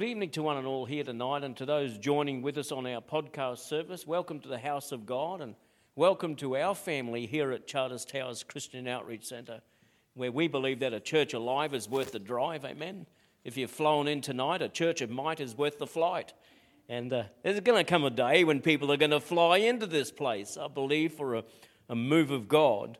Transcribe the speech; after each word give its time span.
Good 0.00 0.10
evening 0.10 0.30
to 0.30 0.44
one 0.44 0.56
and 0.56 0.64
all 0.64 0.84
here 0.84 1.02
tonight, 1.02 1.42
and 1.42 1.56
to 1.56 1.66
those 1.66 1.98
joining 1.98 2.40
with 2.40 2.56
us 2.56 2.70
on 2.70 2.86
our 2.86 3.00
podcast 3.00 3.58
service. 3.58 4.06
Welcome 4.06 4.38
to 4.38 4.48
the 4.48 4.56
house 4.56 4.92
of 4.92 5.06
God, 5.06 5.40
and 5.40 5.56
welcome 5.96 6.36
to 6.36 6.56
our 6.56 6.76
family 6.76 7.26
here 7.26 7.50
at 7.50 7.66
Charters 7.66 8.04
Towers 8.04 8.44
Christian 8.44 8.86
Outreach 8.86 9.24
Centre, 9.24 9.60
where 10.14 10.30
we 10.30 10.46
believe 10.46 10.78
that 10.78 10.92
a 10.92 11.00
church 11.00 11.34
alive 11.34 11.74
is 11.74 11.88
worth 11.88 12.12
the 12.12 12.20
drive. 12.20 12.64
Amen. 12.64 13.06
If 13.42 13.56
you've 13.56 13.72
flown 13.72 14.06
in 14.06 14.20
tonight, 14.20 14.62
a 14.62 14.68
church 14.68 15.00
of 15.00 15.10
might 15.10 15.40
is 15.40 15.58
worth 15.58 15.80
the 15.80 15.86
flight. 15.88 16.32
And 16.88 17.12
uh, 17.12 17.24
there's 17.42 17.58
going 17.58 17.84
to 17.84 17.90
come 17.90 18.04
a 18.04 18.10
day 18.10 18.44
when 18.44 18.60
people 18.60 18.92
are 18.92 18.96
going 18.96 19.10
to 19.10 19.18
fly 19.18 19.56
into 19.56 19.88
this 19.88 20.12
place, 20.12 20.56
I 20.56 20.68
believe, 20.68 21.14
for 21.14 21.34
a, 21.34 21.44
a 21.88 21.96
move 21.96 22.30
of 22.30 22.46
God. 22.46 22.98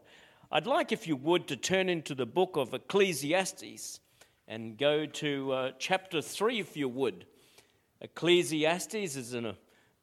I'd 0.51 0.67
like, 0.67 0.91
if 0.91 1.07
you 1.07 1.15
would, 1.15 1.47
to 1.47 1.57
turn 1.57 1.89
into 1.89 2.17
the 2.17 2.27
book 2.27 2.57
of 2.57 2.75
Ecclesiastes 2.75 4.01
and 4.49 4.79
go 4.79 5.05
to 5.05 5.53
uh, 5.53 5.71
chapter 5.79 6.23
3 6.23 6.59
if 6.59 6.77
you 6.77 6.89
would. 6.89 7.27
Ecclesiastes 8.01 8.95
is 8.95 9.35
an 9.35 9.55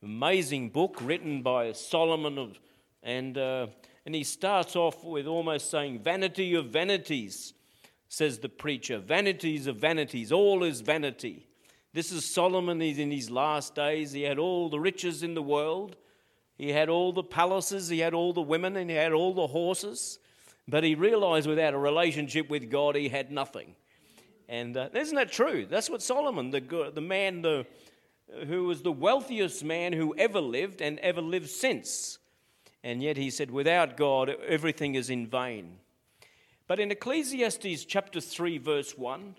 amazing 0.04 0.70
book 0.70 0.98
written 1.02 1.42
by 1.42 1.72
Solomon, 1.72 2.38
of, 2.38 2.60
and, 3.02 3.38
uh, 3.38 3.68
and 4.06 4.14
he 4.14 4.24
starts 4.24 4.76
off 4.76 5.04
with 5.04 5.26
almost 5.26 5.72
saying, 5.72 6.00
Vanity 6.00 6.54
of 6.54 6.68
vanities, 6.68 7.54
says 8.08 8.38
the 8.38 8.50
preacher. 8.50 9.00
Vanities 9.00 9.66
of 9.66 9.78
vanities, 9.78 10.32
all 10.32 10.64
is 10.64 10.82
vanity. 10.82 11.48
This 11.92 12.12
is 12.12 12.32
Solomon, 12.32 12.80
he's 12.80 13.00
in 13.00 13.10
his 13.10 13.32
last 13.32 13.74
days. 13.74 14.12
He 14.12 14.22
had 14.22 14.38
all 14.38 14.70
the 14.70 14.80
riches 14.80 15.24
in 15.24 15.34
the 15.34 15.42
world, 15.42 15.96
he 16.56 16.72
had 16.72 16.88
all 16.88 17.12
the 17.12 17.24
palaces, 17.24 17.90
he 17.90 18.00
had 18.00 18.14
all 18.14 18.32
the 18.32 18.42
women, 18.42 18.76
and 18.76 18.90
he 18.92 18.96
had 18.96 19.12
all 19.12 19.34
the 19.34 19.48
horses. 19.48 20.20
But 20.68 20.84
he 20.84 20.94
realized 20.94 21.48
without 21.48 21.74
a 21.74 21.80
relationship 21.80 22.50
with 22.50 22.70
God, 22.70 22.96
he 22.96 23.10
had 23.10 23.32
nothing. 23.32 23.76
And 24.48 24.78
uh, 24.78 24.90
isn't 24.94 25.16
that 25.16 25.32
true? 25.32 25.66
That's 25.66 25.90
what 25.90 26.02
Solomon, 26.02 26.52
the, 26.52 26.92
the 26.94 27.02
man 27.02 27.42
the, 27.42 27.66
who 28.48 28.66
was 28.66 28.82
the 28.82 28.92
wealthiest 28.92 29.64
man 29.64 29.94
who 29.94 30.16
ever 30.18 30.42
lived 30.42 30.82
and 30.82 31.00
ever 31.00 31.22
lived 31.22 31.50
since. 31.50 32.20
And 32.84 33.02
yet 33.02 33.18
he 33.18 33.30
said, 33.30 33.50
without 33.50 33.98
God, 33.98 34.30
everything 34.48 34.96
is 34.96 35.10
in 35.10 35.28
vain. 35.28 35.80
But 36.68 36.80
in 36.80 36.92
Ecclesiastes 36.92 37.86
chapter 37.86 38.22
3, 38.22 38.58
verse 38.58 38.98
1, 38.98 39.36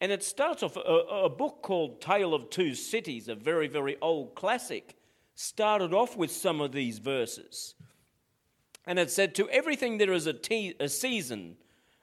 and 0.00 0.10
it 0.10 0.24
starts 0.24 0.62
off 0.62 0.76
a, 0.76 0.80
a 0.80 1.28
book 1.28 1.62
called 1.62 2.00
Tale 2.00 2.34
of 2.34 2.50
Two 2.50 2.74
Cities, 2.74 3.28
a 3.28 3.34
very, 3.34 3.68
very 3.68 3.96
old 4.02 4.34
classic, 4.34 4.96
started 5.34 5.94
off 5.94 6.16
with 6.16 6.30
some 6.30 6.60
of 6.60 6.72
these 6.72 6.98
verses. 6.98 7.74
And 8.86 8.98
it 8.98 9.10
said, 9.10 9.34
To 9.34 9.48
everything 9.50 9.98
there 9.98 10.12
is 10.12 10.26
a, 10.26 10.32
te- 10.32 10.74
a 10.80 10.88
season, 10.88 11.56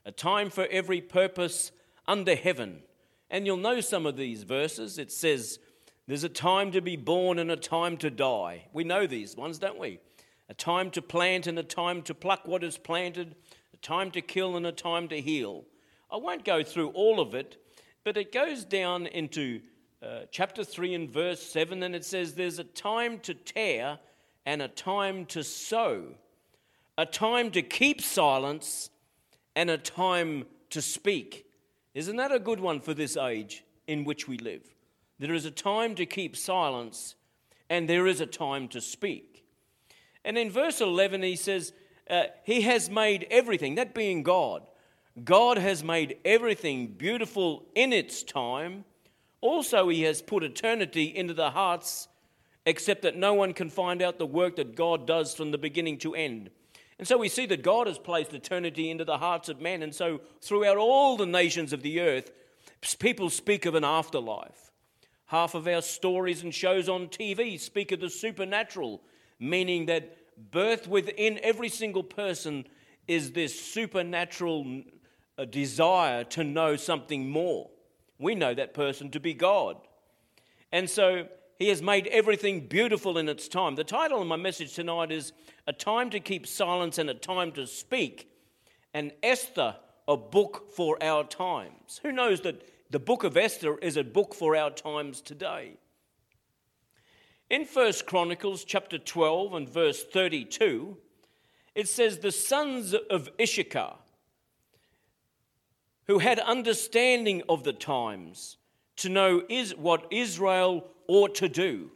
a 0.05 0.11
time 0.11 0.49
for 0.49 0.65
every 0.71 1.01
purpose 1.01 1.71
under 2.09 2.35
heaven. 2.35 2.81
And 3.29 3.45
you'll 3.45 3.57
know 3.57 3.79
some 3.79 4.05
of 4.05 4.17
these 4.17 4.43
verses. 4.43 4.97
It 4.97 5.11
says, 5.11 5.59
There's 6.07 6.25
a 6.25 6.29
time 6.29 6.71
to 6.71 6.81
be 6.81 6.97
born 6.97 7.39
and 7.39 7.51
a 7.51 7.55
time 7.55 7.95
to 7.97 8.09
die. 8.09 8.65
We 8.73 8.83
know 8.83 9.07
these 9.07 9.37
ones, 9.37 9.59
don't 9.59 9.79
we? 9.79 9.99
A 10.49 10.55
time 10.55 10.89
to 10.91 11.01
plant 11.01 11.45
and 11.45 11.59
a 11.59 11.63
time 11.63 12.01
to 12.01 12.15
pluck 12.15 12.47
what 12.47 12.63
is 12.63 12.79
planted, 12.79 13.35
a 13.71 13.77
time 13.77 14.09
to 14.11 14.21
kill 14.21 14.57
and 14.57 14.65
a 14.65 14.71
time 14.71 15.07
to 15.09 15.21
heal. 15.21 15.65
I 16.11 16.17
won't 16.17 16.43
go 16.43 16.63
through 16.63 16.89
all 16.89 17.19
of 17.19 17.35
it, 17.35 17.57
but 18.03 18.17
it 18.17 18.31
goes 18.31 18.65
down 18.65 19.05
into 19.05 19.61
uh, 20.01 20.21
chapter 20.31 20.63
3 20.63 20.95
and 20.95 21.09
verse 21.11 21.43
7, 21.43 21.83
and 21.83 21.95
it 21.95 22.03
says, 22.03 22.33
There's 22.33 22.57
a 22.57 22.63
time 22.63 23.19
to 23.19 23.35
tear 23.35 23.99
and 24.47 24.63
a 24.63 24.67
time 24.67 25.27
to 25.27 25.43
sow, 25.43 26.15
a 26.97 27.05
time 27.05 27.51
to 27.51 27.61
keep 27.61 28.01
silence 28.01 28.89
and 29.55 29.69
a 29.69 29.77
time 29.77 30.45
to 30.71 30.81
speak. 30.81 31.45
Isn't 31.99 32.15
that 32.15 32.31
a 32.31 32.39
good 32.39 32.61
one 32.61 32.79
for 32.79 32.93
this 32.93 33.17
age 33.17 33.65
in 33.85 34.05
which 34.05 34.25
we 34.25 34.37
live? 34.37 34.63
There 35.19 35.33
is 35.33 35.43
a 35.43 35.51
time 35.51 35.95
to 35.95 36.05
keep 36.05 36.37
silence 36.37 37.15
and 37.69 37.89
there 37.89 38.07
is 38.07 38.21
a 38.21 38.25
time 38.25 38.69
to 38.69 38.79
speak. 38.79 39.43
And 40.23 40.37
in 40.37 40.49
verse 40.49 40.79
11, 40.79 41.23
he 41.23 41.35
says, 41.35 41.73
uh, 42.09 42.27
He 42.45 42.61
has 42.61 42.89
made 42.89 43.27
everything, 43.29 43.75
that 43.75 43.93
being 43.93 44.23
God, 44.23 44.65
God 45.25 45.57
has 45.57 45.83
made 45.83 46.19
everything 46.23 46.87
beautiful 46.87 47.65
in 47.75 47.91
its 47.91 48.23
time. 48.23 48.85
Also, 49.41 49.89
He 49.89 50.03
has 50.03 50.21
put 50.21 50.41
eternity 50.41 51.13
into 51.13 51.33
the 51.33 51.49
hearts, 51.49 52.07
except 52.65 53.01
that 53.01 53.17
no 53.17 53.33
one 53.33 53.51
can 53.51 53.69
find 53.69 54.01
out 54.01 54.19
the 54.19 54.25
work 54.25 54.55
that 54.55 54.73
God 54.73 55.05
does 55.05 55.35
from 55.35 55.51
the 55.51 55.57
beginning 55.57 55.97
to 55.97 56.15
end. 56.15 56.49
And 56.99 57.07
so 57.07 57.17
we 57.17 57.29
see 57.29 57.45
that 57.45 57.63
God 57.63 57.87
has 57.87 57.97
placed 57.97 58.33
eternity 58.33 58.91
into 58.91 59.05
the 59.05 59.17
hearts 59.17 59.47
of 59.47 59.61
men. 59.61 59.81
And 59.81 59.95
so 59.95 60.19
throughout 60.41 60.77
all 60.77 61.15
the 61.15 61.25
nations 61.25 61.71
of 61.71 61.81
the 61.81 62.01
earth, 62.01 62.29
people 62.99 63.29
speak 63.29 63.65
of 63.65 63.73
an 63.73 63.85
afterlife. 63.85 64.71
Half 65.27 65.55
of 65.55 65.65
our 65.65 65.81
stories 65.81 66.43
and 66.43 66.53
shows 66.53 66.89
on 66.89 67.07
TV 67.07 67.57
speak 67.57 67.93
of 67.93 68.01
the 68.01 68.09
supernatural, 68.09 69.01
meaning 69.39 69.85
that 69.85 70.17
birth 70.51 70.87
within 70.87 71.39
every 71.41 71.69
single 71.69 72.03
person 72.03 72.65
is 73.07 73.31
this 73.31 73.59
supernatural 73.59 74.83
desire 75.49 76.25
to 76.25 76.43
know 76.43 76.75
something 76.75 77.29
more. 77.29 77.69
We 78.17 78.35
know 78.35 78.53
that 78.53 78.73
person 78.73 79.09
to 79.11 79.21
be 79.21 79.33
God. 79.33 79.77
And 80.71 80.89
so 80.89 81.27
he 81.59 81.67
has 81.67 81.81
made 81.81 82.07
everything 82.07 82.61
beautiful 82.61 83.17
in 83.17 83.27
its 83.27 83.49
time. 83.49 83.75
The 83.75 83.83
title 83.83 84.21
of 84.21 84.27
my 84.27 84.37
message 84.37 84.73
tonight 84.73 85.11
is 85.11 85.33
A 85.67 85.73
Time 85.73 86.09
to 86.11 86.21
Keep 86.21 86.47
Silence 86.47 86.97
and 86.97 87.09
a 87.09 87.13
Time 87.13 87.51
to 87.51 87.67
Speak, 87.67 88.31
and 88.93 89.11
Esther, 89.21 89.75
a 90.07 90.15
book 90.15 90.71
for 90.73 90.97
our 91.03 91.25
times. 91.25 91.99
Who 92.01 92.13
knows 92.13 92.39
that 92.41 92.63
the 92.89 92.97
book 92.97 93.25
of 93.25 93.35
Esther 93.35 93.77
is 93.79 93.97
a 93.97 94.05
book 94.05 94.33
for 94.33 94.55
our 94.55 94.71
times 94.71 95.19
today? 95.19 95.73
In 97.49 97.65
1 97.65 97.93
Chronicles 98.07 98.63
chapter 98.63 98.97
12 98.97 99.53
and 99.53 99.69
verse 99.69 100.01
32, 100.01 100.95
it 101.75 101.89
says, 101.89 102.19
The 102.19 102.31
sons 102.31 102.95
of 103.09 103.29
Issachar, 103.39 103.95
who 106.07 106.19
had 106.19 106.39
understanding 106.39 107.43
of 107.49 107.65
the 107.65 107.73
times, 107.73 108.55
to 108.95 109.09
know 109.09 109.43
is 109.49 109.75
what 109.75 110.07
Israel 110.09 110.87
ought 111.09 111.33
to 111.35 111.49
do. 111.49 111.89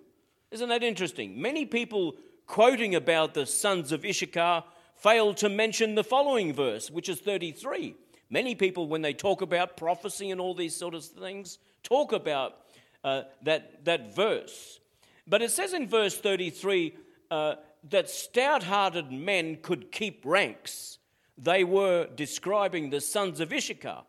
Isn't 0.51 0.69
that 0.69 0.83
interesting? 0.83 1.39
Many 1.39 1.65
people 1.65 2.15
quoting 2.47 2.95
about 2.95 3.33
the 3.33 3.45
sons 3.45 3.91
of 3.91 4.03
Issachar 4.03 4.63
fail 4.95 5.33
to 5.35 5.49
mention 5.49 5.95
the 5.95 6.03
following 6.03 6.51
verse, 6.51 6.89
which 6.89 7.07
is 7.07 7.19
33. 7.19 7.95
Many 8.29 8.55
people, 8.55 8.87
when 8.87 9.03
they 9.03 9.13
talk 9.13 9.41
about 9.41 9.77
prophecy 9.77 10.31
and 10.31 10.41
all 10.41 10.55
these 10.55 10.75
sort 10.75 10.95
of 10.95 11.05
things, 11.05 11.59
talk 11.83 12.11
about 12.11 12.57
uh, 13.03 13.23
that, 13.43 13.85
that 13.85 14.15
verse. 14.15 14.79
But 15.27 15.43
it 15.43 15.51
says 15.51 15.73
in 15.73 15.87
verse 15.87 16.17
33 16.17 16.95
uh, 17.29 17.55
that 17.89 18.09
stout 18.09 18.63
hearted 18.63 19.11
men 19.11 19.59
could 19.61 19.91
keep 19.91 20.25
ranks. 20.25 20.97
They 21.37 21.63
were 21.63 22.07
describing 22.15 22.89
the 22.89 23.01
sons 23.01 23.39
of 23.39 23.53
Issachar. 23.53 24.03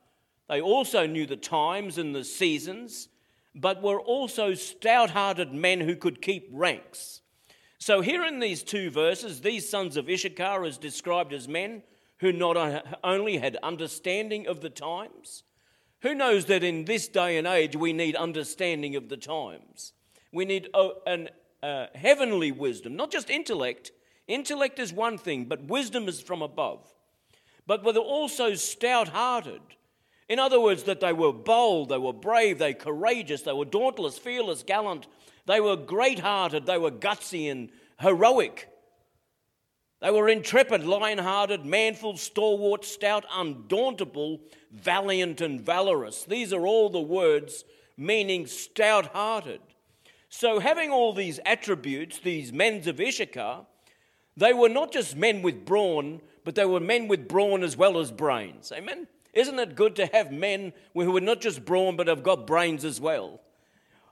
They 0.49 0.61
also 0.61 1.07
knew 1.07 1.27
the 1.27 1.37
times 1.37 1.99
and 1.99 2.15
the 2.15 2.25
seasons, 2.25 3.09
but 3.55 3.83
were 3.83 4.01
also 4.01 4.55
stout 4.55 5.11
hearted 5.11 5.53
men 5.53 5.81
who 5.81 5.97
could 5.97 6.21
keep 6.21 6.49
ranks. 6.51 7.21
So, 7.79 8.01
here 8.01 8.25
in 8.25 8.41
these 8.41 8.63
two 8.63 8.91
verses, 8.91 9.41
these 9.41 9.69
sons 9.69 9.97
of 9.97 10.09
Issachar 10.09 10.65
is 10.65 10.79
described 10.79 11.33
as 11.33 11.47
men 11.47 11.83
who 12.19 12.33
not 12.33 12.85
only 13.05 13.39
had 13.39 13.57
understanding 13.63 14.47
of 14.47 14.61
the 14.61 14.71
times, 14.71 15.43
who 16.01 16.15
knows 16.15 16.47
that 16.47 16.63
in 16.63 16.85
this 16.85 17.09
day 17.09 17.39
and 17.39 17.47
age 17.47 17.77
we 17.77 17.93
need 17.93 18.17
understanding 18.17 18.97
of 18.97 19.09
the 19.09 19.17
times? 19.17 19.93
We 20.33 20.45
need 20.45 20.69
a, 20.75 20.91
an, 21.07 21.31
a 21.63 21.89
heavenly 21.95 22.53
wisdom, 22.53 22.97
not 22.97 23.11
just 23.11 23.31
intellect. 23.31 23.93
Intellect 24.27 24.79
is 24.79 24.93
one 24.93 25.19
thing, 25.19 25.45
but 25.45 25.65
wisdom 25.65 26.09
is 26.09 26.21
from 26.21 26.43
above. 26.43 26.87
But 27.67 27.85
were 27.85 27.93
also 27.99 28.55
stout 28.55 29.09
hearted 29.09 29.63
in 30.29 30.39
other 30.39 30.61
words, 30.61 30.85
that 30.85 31.01
they 31.01 31.13
were 31.13 31.33
bold, 31.33 31.91
they 31.91 31.99
were 31.99 32.13
brave, 32.13 32.59
they 32.59 32.75
courageous, 32.75 33.43
they 33.43 33.53
were 33.53 33.65
dauntless, 33.65 34.19
fearless, 34.19 34.63
gallant, 34.63 35.07
they 35.47 35.61
were 35.61 35.77
great 35.77 36.21
hearted, 36.21 36.65
they 36.65 36.79
were 36.79 36.91
gutsy 36.91 37.51
and 37.51 37.71
heroic. 38.01 38.69
They 40.01 40.11
were 40.11 40.29
intrepid, 40.29 40.85
lion 40.85 41.19
hearted, 41.19 41.65
manful, 41.65 42.17
stalwart, 42.17 42.85
stout, 42.85 43.25
undauntable, 43.31 44.41
valiant, 44.71 45.41
and 45.41 45.61
valorous. 45.61 46.25
These 46.25 46.53
are 46.53 46.67
all 46.67 46.91
the 46.91 47.01
words 47.01 47.65
meaning 47.97 48.47
stout 48.47 49.07
hearted. 49.07 49.61
So, 50.29 50.59
having 50.59 50.91
all 50.91 51.13
these 51.13 51.39
attributes, 51.47 52.19
these 52.19 52.53
men 52.53 52.87
of 52.89 53.01
Issachar, 53.01 53.67
they 54.37 54.53
were 54.53 54.69
not 54.69 54.93
just 54.93 55.17
men 55.17 55.43
with 55.43 55.65
brawn, 55.65 56.21
but 56.45 56.55
they 56.55 56.67
were 56.67 56.81
men 56.81 57.09
with 57.09 57.29
brawn 57.29 57.63
as 57.63 57.77
well 57.77 57.99
as 57.99 58.11
brains. 58.11 58.73
Amen? 58.73 59.07
Isn't 59.35 59.59
it 59.59 59.75
good 59.75 59.97
to 59.97 60.07
have 60.07 60.31
men 60.31 60.73
who 60.95 61.17
are 61.17 61.21
not 61.21 61.41
just 61.41 61.65
brawn 61.65 61.97
but 61.97 62.07
have 62.07 62.23
got 62.23 62.47
brains 62.47 62.85
as 62.85 63.01
well? 63.01 63.41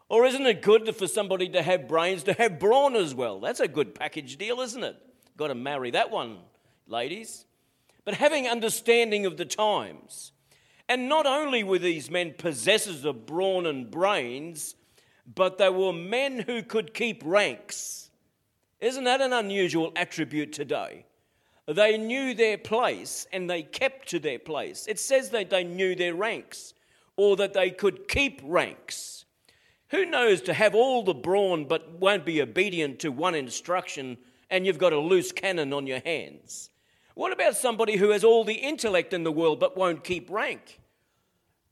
Or 0.08 0.26
isn't 0.26 0.44
it 0.44 0.60
good 0.60 0.94
for 0.94 1.06
somebody 1.06 1.48
to 1.50 1.62
have 1.62 1.88
brains 1.88 2.24
to 2.24 2.34
have 2.34 2.58
brawn 2.58 2.96
as 2.96 3.14
well? 3.14 3.40
That's 3.40 3.60
a 3.60 3.68
good 3.68 3.94
package 3.94 4.36
deal, 4.36 4.60
isn't 4.60 4.84
it? 4.84 4.96
Got 5.36 5.48
to 5.48 5.54
marry 5.54 5.92
that 5.92 6.10
one, 6.10 6.38
ladies. 6.86 7.46
But 8.04 8.14
having 8.14 8.46
understanding 8.46 9.24
of 9.24 9.36
the 9.36 9.44
times. 9.44 10.32
And 10.88 11.08
not 11.08 11.24
only 11.24 11.62
were 11.62 11.78
these 11.78 12.10
men 12.10 12.34
possessors 12.36 13.04
of 13.04 13.24
brawn 13.24 13.64
and 13.64 13.90
brains, 13.90 14.74
but 15.32 15.56
they 15.56 15.70
were 15.70 15.92
men 15.92 16.40
who 16.40 16.62
could 16.62 16.92
keep 16.92 17.22
ranks. 17.24 18.10
Isn't 18.80 19.04
that 19.04 19.20
an 19.20 19.32
unusual 19.32 19.92
attribute 19.94 20.52
today? 20.52 21.06
They 21.72 21.98
knew 21.98 22.34
their 22.34 22.58
place 22.58 23.26
and 23.32 23.48
they 23.48 23.62
kept 23.62 24.08
to 24.10 24.18
their 24.18 24.38
place. 24.38 24.86
It 24.86 24.98
says 24.98 25.30
that 25.30 25.50
they 25.50 25.64
knew 25.64 25.94
their 25.94 26.14
ranks 26.14 26.74
or 27.16 27.36
that 27.36 27.52
they 27.52 27.70
could 27.70 28.08
keep 28.08 28.40
ranks. 28.42 29.24
Who 29.88 30.06
knows 30.06 30.40
to 30.42 30.54
have 30.54 30.74
all 30.74 31.02
the 31.02 31.14
brawn 31.14 31.66
but 31.66 31.92
won't 31.92 32.24
be 32.24 32.40
obedient 32.40 32.98
to 33.00 33.12
one 33.12 33.34
instruction 33.34 34.18
and 34.50 34.66
you've 34.66 34.78
got 34.78 34.92
a 34.92 34.98
loose 34.98 35.32
cannon 35.32 35.72
on 35.72 35.86
your 35.86 36.00
hands? 36.00 36.70
What 37.14 37.32
about 37.32 37.56
somebody 37.56 37.96
who 37.96 38.10
has 38.10 38.24
all 38.24 38.44
the 38.44 38.54
intellect 38.54 39.12
in 39.12 39.22
the 39.22 39.32
world 39.32 39.60
but 39.60 39.76
won't 39.76 40.02
keep 40.02 40.30
rank? 40.30 40.80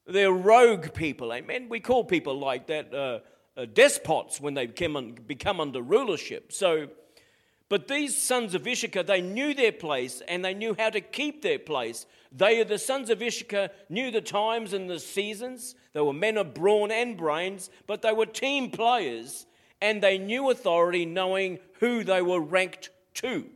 They're 0.07 0.33
rogue 0.33 0.93
people, 0.93 1.33
amen? 1.33 1.69
We 1.69 1.81
call 1.81 2.05
people 2.05 2.39
like 2.39 2.67
that 2.67 2.93
uh, 2.93 3.21
uh, 3.57 3.67
despots 3.73 4.41
when 4.41 4.55
they 4.55 4.67
become, 4.67 5.15
become 5.27 5.61
under 5.61 5.81
rulership. 5.81 6.53
So, 6.53 6.89
but 7.71 7.87
these 7.87 8.21
sons 8.21 8.57
of 8.57 8.67
Issachar, 8.67 9.05
they 9.05 9.21
knew 9.21 9.55
their 9.55 9.71
place 9.71 10.23
and 10.27 10.45
they 10.45 10.55
knew 10.55 10.75
how 10.77 10.91
to 10.91 11.01
keep 11.01 11.41
their 11.41 11.61
place. 11.61 12.05
They, 12.33 12.63
the 12.65 12.79
sons 12.79 13.11
of 13.11 13.23
Issachar, 13.23 13.71
knew 13.89 14.11
the 14.11 14.21
times 14.21 14.73
and 14.73 14.91
the 14.91 14.99
seasons. 14.99 15.77
They 15.93 16.01
were 16.01 16.13
men 16.13 16.37
of 16.37 16.53
brawn 16.53 16.91
and 16.91 17.17
brains, 17.17 17.71
but 17.87 18.03
they 18.03 18.13
were 18.13 18.27
team 18.27 18.73
players 18.73 19.47
and 19.81 20.03
they 20.03 20.19
knew 20.19 20.51
authority, 20.51 21.07
knowing 21.07 21.61
who 21.79 22.03
they 22.03 22.21
were 22.21 22.41
ranked 22.41 22.91
to. 23.15 23.47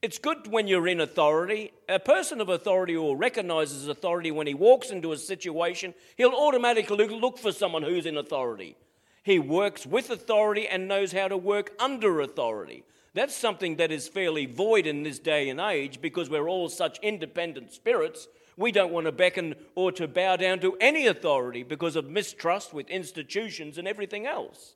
It's 0.00 0.18
good 0.18 0.46
when 0.46 0.68
you're 0.68 0.86
in 0.86 1.00
authority. 1.00 1.72
A 1.88 1.98
person 1.98 2.40
of 2.40 2.48
authority 2.48 2.94
or 2.94 3.16
recognizes 3.16 3.88
authority 3.88 4.30
when 4.30 4.46
he 4.46 4.54
walks 4.54 4.90
into 4.90 5.10
a 5.10 5.16
situation, 5.16 5.92
he'll 6.16 6.30
automatically 6.30 7.08
look 7.08 7.38
for 7.38 7.50
someone 7.50 7.82
who's 7.82 8.06
in 8.06 8.16
authority. 8.16 8.76
He 9.24 9.40
works 9.40 9.86
with 9.86 10.10
authority 10.10 10.68
and 10.68 10.86
knows 10.86 11.10
how 11.10 11.26
to 11.26 11.36
work 11.36 11.72
under 11.80 12.20
authority. 12.20 12.84
That's 13.14 13.34
something 13.34 13.76
that 13.76 13.92
is 13.92 14.08
fairly 14.08 14.44
void 14.44 14.86
in 14.86 15.04
this 15.04 15.20
day 15.20 15.48
and 15.48 15.60
age 15.60 16.00
because 16.00 16.28
we're 16.28 16.48
all 16.48 16.68
such 16.68 16.98
independent 17.00 17.72
spirits. 17.72 18.26
We 18.56 18.72
don't 18.72 18.92
want 18.92 19.06
to 19.06 19.12
beckon 19.12 19.54
or 19.76 19.92
to 19.92 20.08
bow 20.08 20.36
down 20.36 20.58
to 20.60 20.76
any 20.80 21.06
authority 21.06 21.62
because 21.62 21.94
of 21.94 22.10
mistrust 22.10 22.74
with 22.74 22.88
institutions 22.90 23.78
and 23.78 23.86
everything 23.86 24.26
else. 24.26 24.74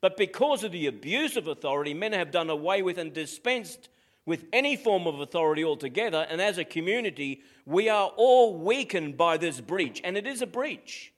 But 0.00 0.16
because 0.16 0.64
of 0.64 0.72
the 0.72 0.88
abuse 0.88 1.36
of 1.36 1.46
authority, 1.46 1.94
men 1.94 2.12
have 2.12 2.32
done 2.32 2.50
away 2.50 2.82
with 2.82 2.98
and 2.98 3.12
dispensed 3.12 3.88
with 4.26 4.44
any 4.52 4.76
form 4.76 5.06
of 5.06 5.20
authority 5.20 5.62
altogether. 5.64 6.26
And 6.28 6.40
as 6.40 6.58
a 6.58 6.64
community, 6.64 7.42
we 7.64 7.88
are 7.88 8.08
all 8.16 8.58
weakened 8.58 9.16
by 9.16 9.36
this 9.36 9.60
breach. 9.60 10.00
And 10.02 10.16
it 10.16 10.26
is 10.26 10.42
a 10.42 10.46
breach. 10.46 11.12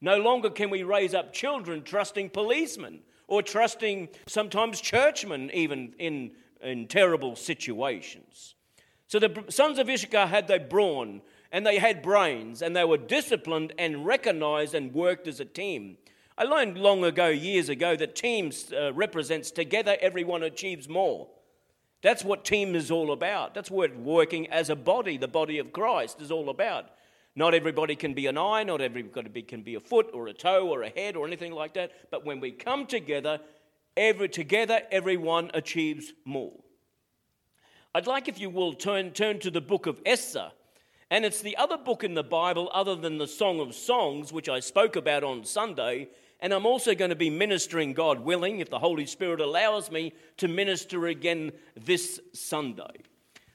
No 0.00 0.18
longer 0.18 0.50
can 0.50 0.70
we 0.70 0.82
raise 0.82 1.14
up 1.14 1.32
children 1.32 1.82
trusting 1.82 2.30
policemen 2.30 3.00
or 3.28 3.42
trusting 3.42 4.08
sometimes 4.26 4.80
churchmen, 4.80 5.50
even 5.52 5.94
in, 5.98 6.32
in 6.60 6.86
terrible 6.86 7.36
situations. 7.36 8.54
So 9.08 9.18
the 9.18 9.44
sons 9.48 9.78
of 9.78 9.88
Issachar 9.88 10.26
had 10.26 10.48
their 10.48 10.60
brawn 10.60 11.22
and 11.52 11.64
they 11.64 11.78
had 11.78 12.02
brains 12.02 12.62
and 12.62 12.74
they 12.74 12.84
were 12.84 12.98
disciplined 12.98 13.72
and 13.78 14.04
recognized 14.04 14.74
and 14.74 14.92
worked 14.92 15.28
as 15.28 15.40
a 15.40 15.44
team. 15.44 15.96
I 16.38 16.44
learned 16.44 16.76
long 16.76 17.04
ago, 17.04 17.28
years 17.28 17.68
ago, 17.68 17.96
that 17.96 18.14
teams 18.14 18.72
uh, 18.72 18.92
represents 18.92 19.50
together 19.50 19.96
everyone 20.00 20.42
achieves 20.42 20.88
more. 20.88 21.28
That's 22.02 22.24
what 22.24 22.44
team 22.44 22.74
is 22.74 22.90
all 22.90 23.10
about. 23.10 23.54
That's 23.54 23.70
what 23.70 23.96
working 23.96 24.46
as 24.48 24.68
a 24.68 24.76
body, 24.76 25.16
the 25.16 25.28
body 25.28 25.58
of 25.58 25.72
Christ, 25.72 26.20
is 26.20 26.30
all 26.30 26.50
about. 26.50 26.90
Not 27.36 27.52
everybody 27.52 27.94
can 27.96 28.14
be 28.14 28.26
an 28.26 28.38
eye, 28.38 28.62
not 28.64 28.80
everybody 28.80 29.42
can 29.42 29.62
be 29.62 29.74
a 29.74 29.80
foot 29.80 30.10
or 30.14 30.26
a 30.26 30.32
toe 30.32 30.68
or 30.68 30.82
a 30.82 30.88
head 30.88 31.16
or 31.16 31.26
anything 31.26 31.52
like 31.52 31.74
that. 31.74 31.92
But 32.10 32.24
when 32.24 32.40
we 32.40 32.50
come 32.50 32.86
together, 32.86 33.40
every, 33.94 34.30
together 34.30 34.80
everyone 34.90 35.50
achieves 35.52 36.14
more. 36.24 36.58
I'd 37.94 38.06
like, 38.06 38.26
if 38.28 38.40
you 38.40 38.48
will, 38.48 38.72
turn, 38.72 39.10
turn 39.10 39.38
to 39.40 39.50
the 39.50 39.60
book 39.60 39.86
of 39.86 40.00
Esther. 40.06 40.50
And 41.10 41.24
it's 41.24 41.42
the 41.42 41.56
other 41.56 41.76
book 41.76 42.02
in 42.02 42.14
the 42.14 42.24
Bible, 42.24 42.70
other 42.72 42.96
than 42.96 43.18
the 43.18 43.28
Song 43.28 43.60
of 43.60 43.74
Songs, 43.74 44.32
which 44.32 44.48
I 44.48 44.60
spoke 44.60 44.96
about 44.96 45.22
on 45.22 45.44
Sunday. 45.44 46.08
And 46.40 46.52
I'm 46.52 46.66
also 46.66 46.94
going 46.94 47.10
to 47.10 47.16
be 47.16 47.30
ministering, 47.30 47.92
God 47.92 48.20
willing, 48.20 48.60
if 48.60 48.70
the 48.70 48.78
Holy 48.78 49.06
Spirit 49.06 49.40
allows 49.40 49.90
me 49.90 50.14
to 50.38 50.48
minister 50.48 51.06
again 51.06 51.52
this 51.76 52.18
Sunday. 52.32 53.02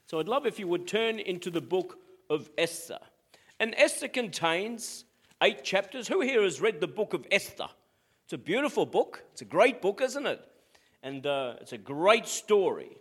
So 0.06 0.20
I'd 0.20 0.28
love 0.28 0.46
if 0.46 0.58
you 0.58 0.68
would 0.68 0.86
turn 0.86 1.18
into 1.18 1.50
the 1.50 1.60
book 1.60 1.98
of 2.30 2.48
Esther. 2.56 2.98
And 3.62 3.76
Esther 3.76 4.08
contains 4.08 5.04
eight 5.40 5.62
chapters. 5.62 6.08
Who 6.08 6.20
here 6.20 6.42
has 6.42 6.60
read 6.60 6.80
the 6.80 6.88
book 6.88 7.14
of 7.14 7.24
Esther? 7.30 7.68
It's 8.24 8.32
a 8.32 8.38
beautiful 8.38 8.84
book. 8.84 9.22
It's 9.30 9.42
a 9.42 9.44
great 9.44 9.80
book, 9.80 10.00
isn't 10.02 10.26
it? 10.26 10.44
And 11.04 11.24
uh, 11.24 11.54
it's 11.60 11.72
a 11.72 11.78
great 11.78 12.26
story. 12.26 12.96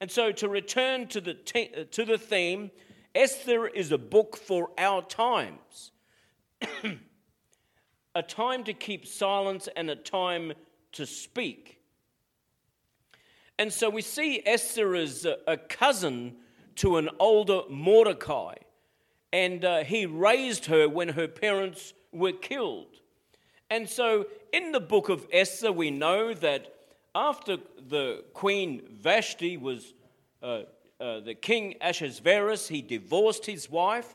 And 0.00 0.08
so, 0.08 0.30
to 0.30 0.48
return 0.48 1.08
to 1.08 1.20
the, 1.20 1.34
te- 1.34 1.72
uh, 1.76 1.84
to 1.90 2.04
the 2.04 2.18
theme, 2.18 2.70
Esther 3.16 3.66
is 3.66 3.90
a 3.90 3.98
book 3.98 4.36
for 4.36 4.70
our 4.78 5.02
times. 5.02 5.90
a 8.14 8.22
time 8.22 8.62
to 8.62 8.74
keep 8.74 9.08
silence 9.08 9.68
and 9.74 9.90
a 9.90 9.96
time 9.96 10.52
to 10.92 11.04
speak. 11.04 11.80
And 13.58 13.72
so 13.72 13.90
we 13.90 14.02
see 14.02 14.40
Esther 14.46 14.94
as 14.94 15.24
a, 15.24 15.38
a 15.48 15.56
cousin 15.56 16.36
to 16.76 16.96
an 16.96 17.08
older 17.18 17.62
Mordecai 17.68 18.54
and 19.32 19.64
uh, 19.64 19.84
he 19.84 20.06
raised 20.06 20.66
her 20.66 20.88
when 20.88 21.10
her 21.10 21.28
parents 21.28 21.92
were 22.12 22.32
killed. 22.32 23.00
And 23.70 23.88
so 23.88 24.26
in 24.52 24.72
the 24.72 24.80
book 24.80 25.08
of 25.08 25.26
Esther, 25.32 25.72
we 25.72 25.90
know 25.90 26.34
that 26.34 26.74
after 27.14 27.56
the 27.88 28.24
queen 28.32 28.82
Vashti 28.90 29.56
was 29.56 29.94
uh, 30.42 30.62
uh, 31.00 31.20
the 31.20 31.34
king 31.34 31.74
Ahasuerus, 31.80 32.68
he 32.68 32.80
divorced 32.80 33.44
his 33.44 33.70
wife. 33.70 34.14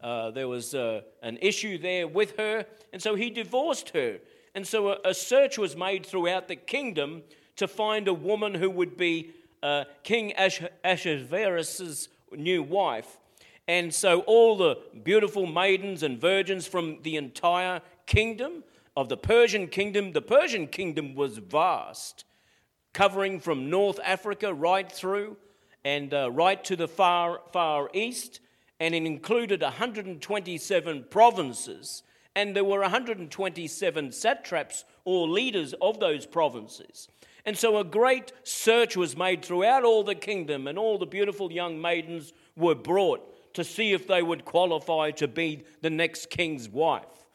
Uh, 0.00 0.30
there 0.30 0.48
was 0.48 0.74
uh, 0.74 1.02
an 1.22 1.38
issue 1.40 1.78
there 1.78 2.06
with 2.06 2.36
her, 2.36 2.66
and 2.92 3.02
so 3.02 3.14
he 3.14 3.30
divorced 3.30 3.90
her. 3.90 4.18
And 4.54 4.66
so 4.66 4.88
a, 4.88 4.98
a 5.06 5.14
search 5.14 5.58
was 5.58 5.76
made 5.76 6.04
throughout 6.04 6.48
the 6.48 6.56
kingdom 6.56 7.22
to 7.56 7.66
find 7.66 8.08
a 8.08 8.14
woman 8.14 8.54
who 8.54 8.70
would 8.70 8.96
be 8.96 9.30
uh, 9.62 9.84
King 10.02 10.32
Ahasuerus' 10.36 12.08
new 12.32 12.62
wife. 12.62 13.18
And 13.68 13.92
so 13.92 14.20
all 14.20 14.56
the 14.56 14.78
beautiful 15.04 15.46
maidens 15.46 16.02
and 16.02 16.18
virgins 16.18 16.66
from 16.66 17.02
the 17.02 17.16
entire 17.16 17.82
kingdom 18.06 18.64
of 18.96 19.10
the 19.10 19.18
Persian 19.18 19.68
kingdom, 19.68 20.12
the 20.12 20.22
Persian 20.22 20.66
kingdom 20.66 21.14
was 21.14 21.36
vast, 21.36 22.24
covering 22.94 23.38
from 23.38 23.68
North 23.68 24.00
Africa 24.02 24.54
right 24.54 24.90
through 24.90 25.36
and 25.84 26.14
uh, 26.14 26.30
right 26.32 26.64
to 26.64 26.76
the 26.76 26.88
far, 26.88 27.40
far 27.52 27.90
east. 27.92 28.40
And 28.80 28.94
it 28.94 29.04
included 29.04 29.60
127 29.60 31.04
provinces. 31.10 32.02
And 32.34 32.56
there 32.56 32.64
were 32.64 32.80
127 32.80 34.12
satraps 34.12 34.84
or 35.04 35.28
leaders 35.28 35.74
of 35.82 36.00
those 36.00 36.24
provinces. 36.24 37.08
And 37.44 37.56
so 37.56 37.76
a 37.78 37.84
great 37.84 38.32
search 38.44 38.96
was 38.96 39.16
made 39.16 39.44
throughout 39.44 39.84
all 39.84 40.04
the 40.04 40.14
kingdom, 40.14 40.66
and 40.66 40.78
all 40.78 40.98
the 40.98 41.06
beautiful 41.06 41.52
young 41.52 41.80
maidens 41.80 42.32
were 42.56 42.74
brought 42.74 43.37
to 43.58 43.64
see 43.64 43.92
if 43.92 44.06
they 44.06 44.22
would 44.22 44.44
qualify 44.44 45.10
to 45.10 45.26
be 45.26 45.64
the 45.80 45.90
next 45.90 46.30
king's 46.30 46.68
wife. 46.68 47.26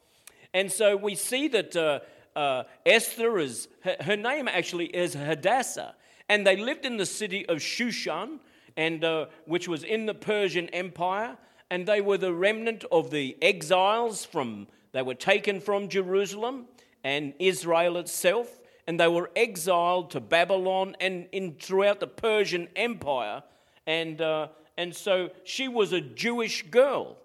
And 0.54 0.72
so 0.72 0.96
we 0.96 1.14
see 1.16 1.48
that 1.48 1.76
uh, 1.76 2.00
uh, 2.34 2.62
Esther 2.86 3.38
is, 3.38 3.68
her, 3.82 3.96
her, 4.00 4.16
name 4.16 4.48
actually 4.48 4.86
is 4.86 5.12
Hadassah, 5.12 5.94
and 6.30 6.46
they 6.46 6.56
lived 6.56 6.86
in 6.86 6.96
the 6.96 7.04
city 7.04 7.46
of 7.46 7.58
Shushan, 7.58 8.38
and, 8.74 9.04
uh, 9.04 9.26
which 9.44 9.68
was 9.68 9.84
in 9.84 10.06
the 10.06 10.14
Persian 10.14 10.70
Empire, 10.70 11.36
and 11.68 11.84
they 11.84 12.00
were 12.00 12.16
the 12.16 12.32
remnant 12.32 12.84
of 12.90 13.10
the 13.10 13.36
exiles 13.42 14.24
from, 14.24 14.66
they 14.92 15.02
were 15.02 15.14
taken 15.14 15.60
from 15.60 15.90
Jerusalem 15.90 16.68
and 17.04 17.34
Israel 17.38 17.98
itself, 17.98 18.62
and 18.86 18.98
they 18.98 19.08
were 19.08 19.30
exiled 19.36 20.10
to 20.12 20.20
Babylon 20.20 20.96
and 21.00 21.28
in, 21.32 21.56
throughout 21.60 22.00
the 22.00 22.06
Persian 22.06 22.68
Empire. 22.74 23.42
And 23.86 24.22
uh, 24.22 24.48
and 24.76 24.94
so 24.94 25.30
she 25.44 25.68
was 25.68 25.92
a 25.92 26.00
Jewish 26.00 26.62
girl. 26.70 27.16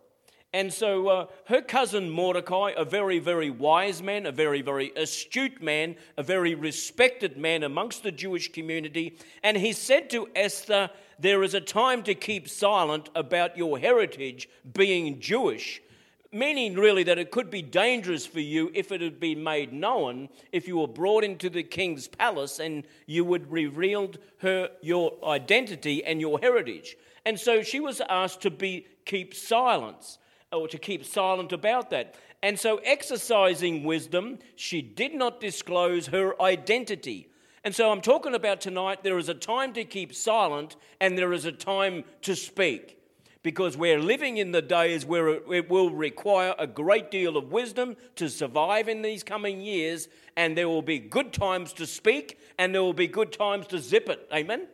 And 0.51 0.74
so 0.74 1.08
uh, 1.08 1.25
her 1.46 1.62
cousin 1.62 2.10
Mordecai, 2.10 2.72
a 2.75 2.84
very, 2.84 3.20
very 3.20 3.51
wise 3.51 4.01
man, 4.01 4.25
a 4.25 4.32
very, 4.32 4.63
very 4.63 4.91
astute 4.96 5.62
man, 5.62 5.96
a 6.18 6.24
very 6.24 6.56
respected 6.56 7.38
man 7.38 7.62
amongst 7.62 8.01
the 8.01 8.12
Jewish 8.12 8.51
community, 8.51 9.18
and 9.44 9.58
he 9.58 9.74
said 9.74 10.10
to 10.10 10.27
Esther, 10.36 10.89
There 11.20 11.44
is 11.44 11.53
a 11.53 11.62
time 11.62 12.01
to 12.03 12.15
keep 12.15 12.50
silent 12.50 13.10
about 13.13 13.58
your 13.58 13.77
heritage 13.77 14.50
being 14.74 15.20
Jewish. 15.20 15.84
Meaning, 16.32 16.75
really, 16.75 17.03
that 17.03 17.18
it 17.18 17.32
could 17.32 17.50
be 17.50 17.63
dangerous 17.63 18.25
for 18.25 18.39
you 18.39 18.72
if 18.75 18.91
it 18.91 19.01
had 19.01 19.20
been 19.20 19.44
made 19.44 19.74
known, 19.74 20.29
if 20.51 20.68
you 20.68 20.77
were 20.77 20.88
brought 20.88 21.24
into 21.24 21.50
the 21.50 21.63
king's 21.63 22.08
palace 22.08 22.60
and 22.60 22.86
you 23.08 23.25
would 23.25 23.51
revealed 23.51 24.20
her 24.38 24.70
your 24.82 25.13
identity 25.25 26.03
and 26.03 26.22
your 26.22 26.39
heritage. 26.39 26.98
And 27.30 27.40
so 27.40 27.62
she 27.62 27.80
was 27.80 28.02
asked 28.10 28.42
to 28.42 28.50
be 28.50 28.88
keep 29.06 29.36
silence. 29.36 30.18
or 30.52 30.68
to 30.68 30.80
keep 30.80 31.06
silent 31.06 31.52
about 31.52 31.92
that. 31.92 32.16
And 32.42 32.60
so, 32.60 32.78
exercising 32.78 33.84
wisdom, 33.84 34.40
she 34.56 34.82
did 34.82 35.14
not 35.14 35.40
disclose 35.40 36.08
her 36.08 36.42
identity. 36.42 37.30
And 37.64 37.76
so, 37.76 37.92
I'm 37.92 38.02
talking 38.02 38.34
about 38.34 38.62
tonight 38.62 39.04
there 39.04 39.20
is 39.20 39.30
a 39.30 39.36
time 39.36 39.74
to 39.74 39.84
keep 39.86 40.16
silent 40.16 40.76
and 41.00 41.16
there 41.16 41.32
is 41.32 41.46
a 41.46 41.52
time 41.52 42.04
to 42.24 42.36
speak. 42.36 42.98
Because 43.44 43.78
we're 43.78 44.02
living 44.02 44.38
in 44.38 44.52
the 44.52 44.64
days 44.64 45.06
where 45.06 45.28
it 45.30 45.70
will 45.70 45.92
require 45.92 46.56
a 46.58 46.66
great 46.66 47.12
deal 47.12 47.38
of 47.38 47.52
wisdom 47.52 47.96
to 48.16 48.28
survive 48.28 48.90
in 48.90 49.04
these 49.04 49.22
coming 49.22 49.62
years, 49.62 50.08
and 50.36 50.58
there 50.58 50.68
will 50.68 50.82
be 50.82 50.98
good 50.98 51.32
times 51.32 51.74
to 51.74 51.86
speak 51.86 52.40
and 52.58 52.74
there 52.74 52.82
will 52.82 53.02
be 53.06 53.08
good 53.08 53.32
times 53.32 53.68
to 53.68 53.78
zip 53.78 54.10
it. 54.10 54.28
Amen? 54.34 54.68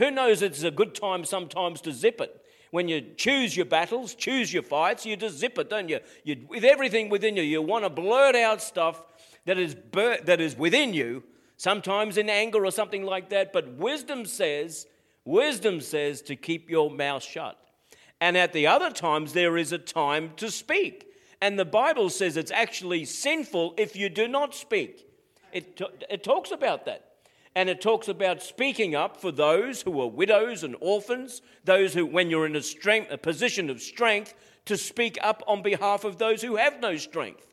Who 0.00 0.10
knows 0.10 0.40
it's 0.40 0.62
a 0.62 0.70
good 0.70 0.94
time 0.94 1.26
sometimes 1.26 1.82
to 1.82 1.92
zip 1.92 2.22
it? 2.22 2.42
When 2.70 2.88
you 2.88 3.02
choose 3.18 3.54
your 3.54 3.66
battles, 3.66 4.14
choose 4.14 4.50
your 4.50 4.62
fights, 4.62 5.04
you 5.04 5.14
just 5.14 5.36
zip 5.36 5.58
it, 5.58 5.68
don't 5.68 5.90
you? 5.90 6.00
you 6.24 6.46
with 6.48 6.64
everything 6.64 7.10
within 7.10 7.36
you, 7.36 7.42
you 7.42 7.60
want 7.60 7.84
to 7.84 7.90
blurt 7.90 8.34
out 8.34 8.62
stuff 8.62 9.02
that 9.44 9.58
is, 9.58 9.74
ber- 9.74 10.22
that 10.24 10.40
is 10.40 10.56
within 10.56 10.94
you, 10.94 11.22
sometimes 11.58 12.16
in 12.16 12.30
anger 12.30 12.64
or 12.64 12.70
something 12.70 13.04
like 13.04 13.28
that. 13.28 13.52
But 13.52 13.74
wisdom 13.74 14.24
says, 14.24 14.86
wisdom 15.26 15.82
says 15.82 16.22
to 16.22 16.34
keep 16.34 16.70
your 16.70 16.90
mouth 16.90 17.22
shut. 17.22 17.58
And 18.22 18.38
at 18.38 18.54
the 18.54 18.68
other 18.68 18.90
times, 18.90 19.34
there 19.34 19.58
is 19.58 19.70
a 19.70 19.78
time 19.78 20.32
to 20.36 20.50
speak. 20.50 21.12
And 21.42 21.58
the 21.58 21.66
Bible 21.66 22.08
says 22.08 22.38
it's 22.38 22.50
actually 22.50 23.04
sinful 23.04 23.74
if 23.76 23.94
you 23.96 24.08
do 24.08 24.28
not 24.28 24.54
speak. 24.54 25.06
It, 25.52 25.78
it 26.08 26.24
talks 26.24 26.52
about 26.52 26.86
that. 26.86 27.09
And 27.54 27.68
it 27.68 27.80
talks 27.80 28.06
about 28.08 28.42
speaking 28.42 28.94
up 28.94 29.16
for 29.16 29.32
those 29.32 29.82
who 29.82 30.00
are 30.00 30.06
widows 30.06 30.62
and 30.62 30.76
orphans, 30.80 31.42
those 31.64 31.94
who, 31.94 32.06
when 32.06 32.30
you're 32.30 32.46
in 32.46 32.54
a, 32.54 32.62
strength, 32.62 33.10
a 33.10 33.18
position 33.18 33.70
of 33.70 33.80
strength, 33.80 34.34
to 34.66 34.76
speak 34.76 35.18
up 35.20 35.42
on 35.48 35.62
behalf 35.62 36.04
of 36.04 36.18
those 36.18 36.42
who 36.42 36.56
have 36.56 36.80
no 36.80 36.96
strength. 36.96 37.46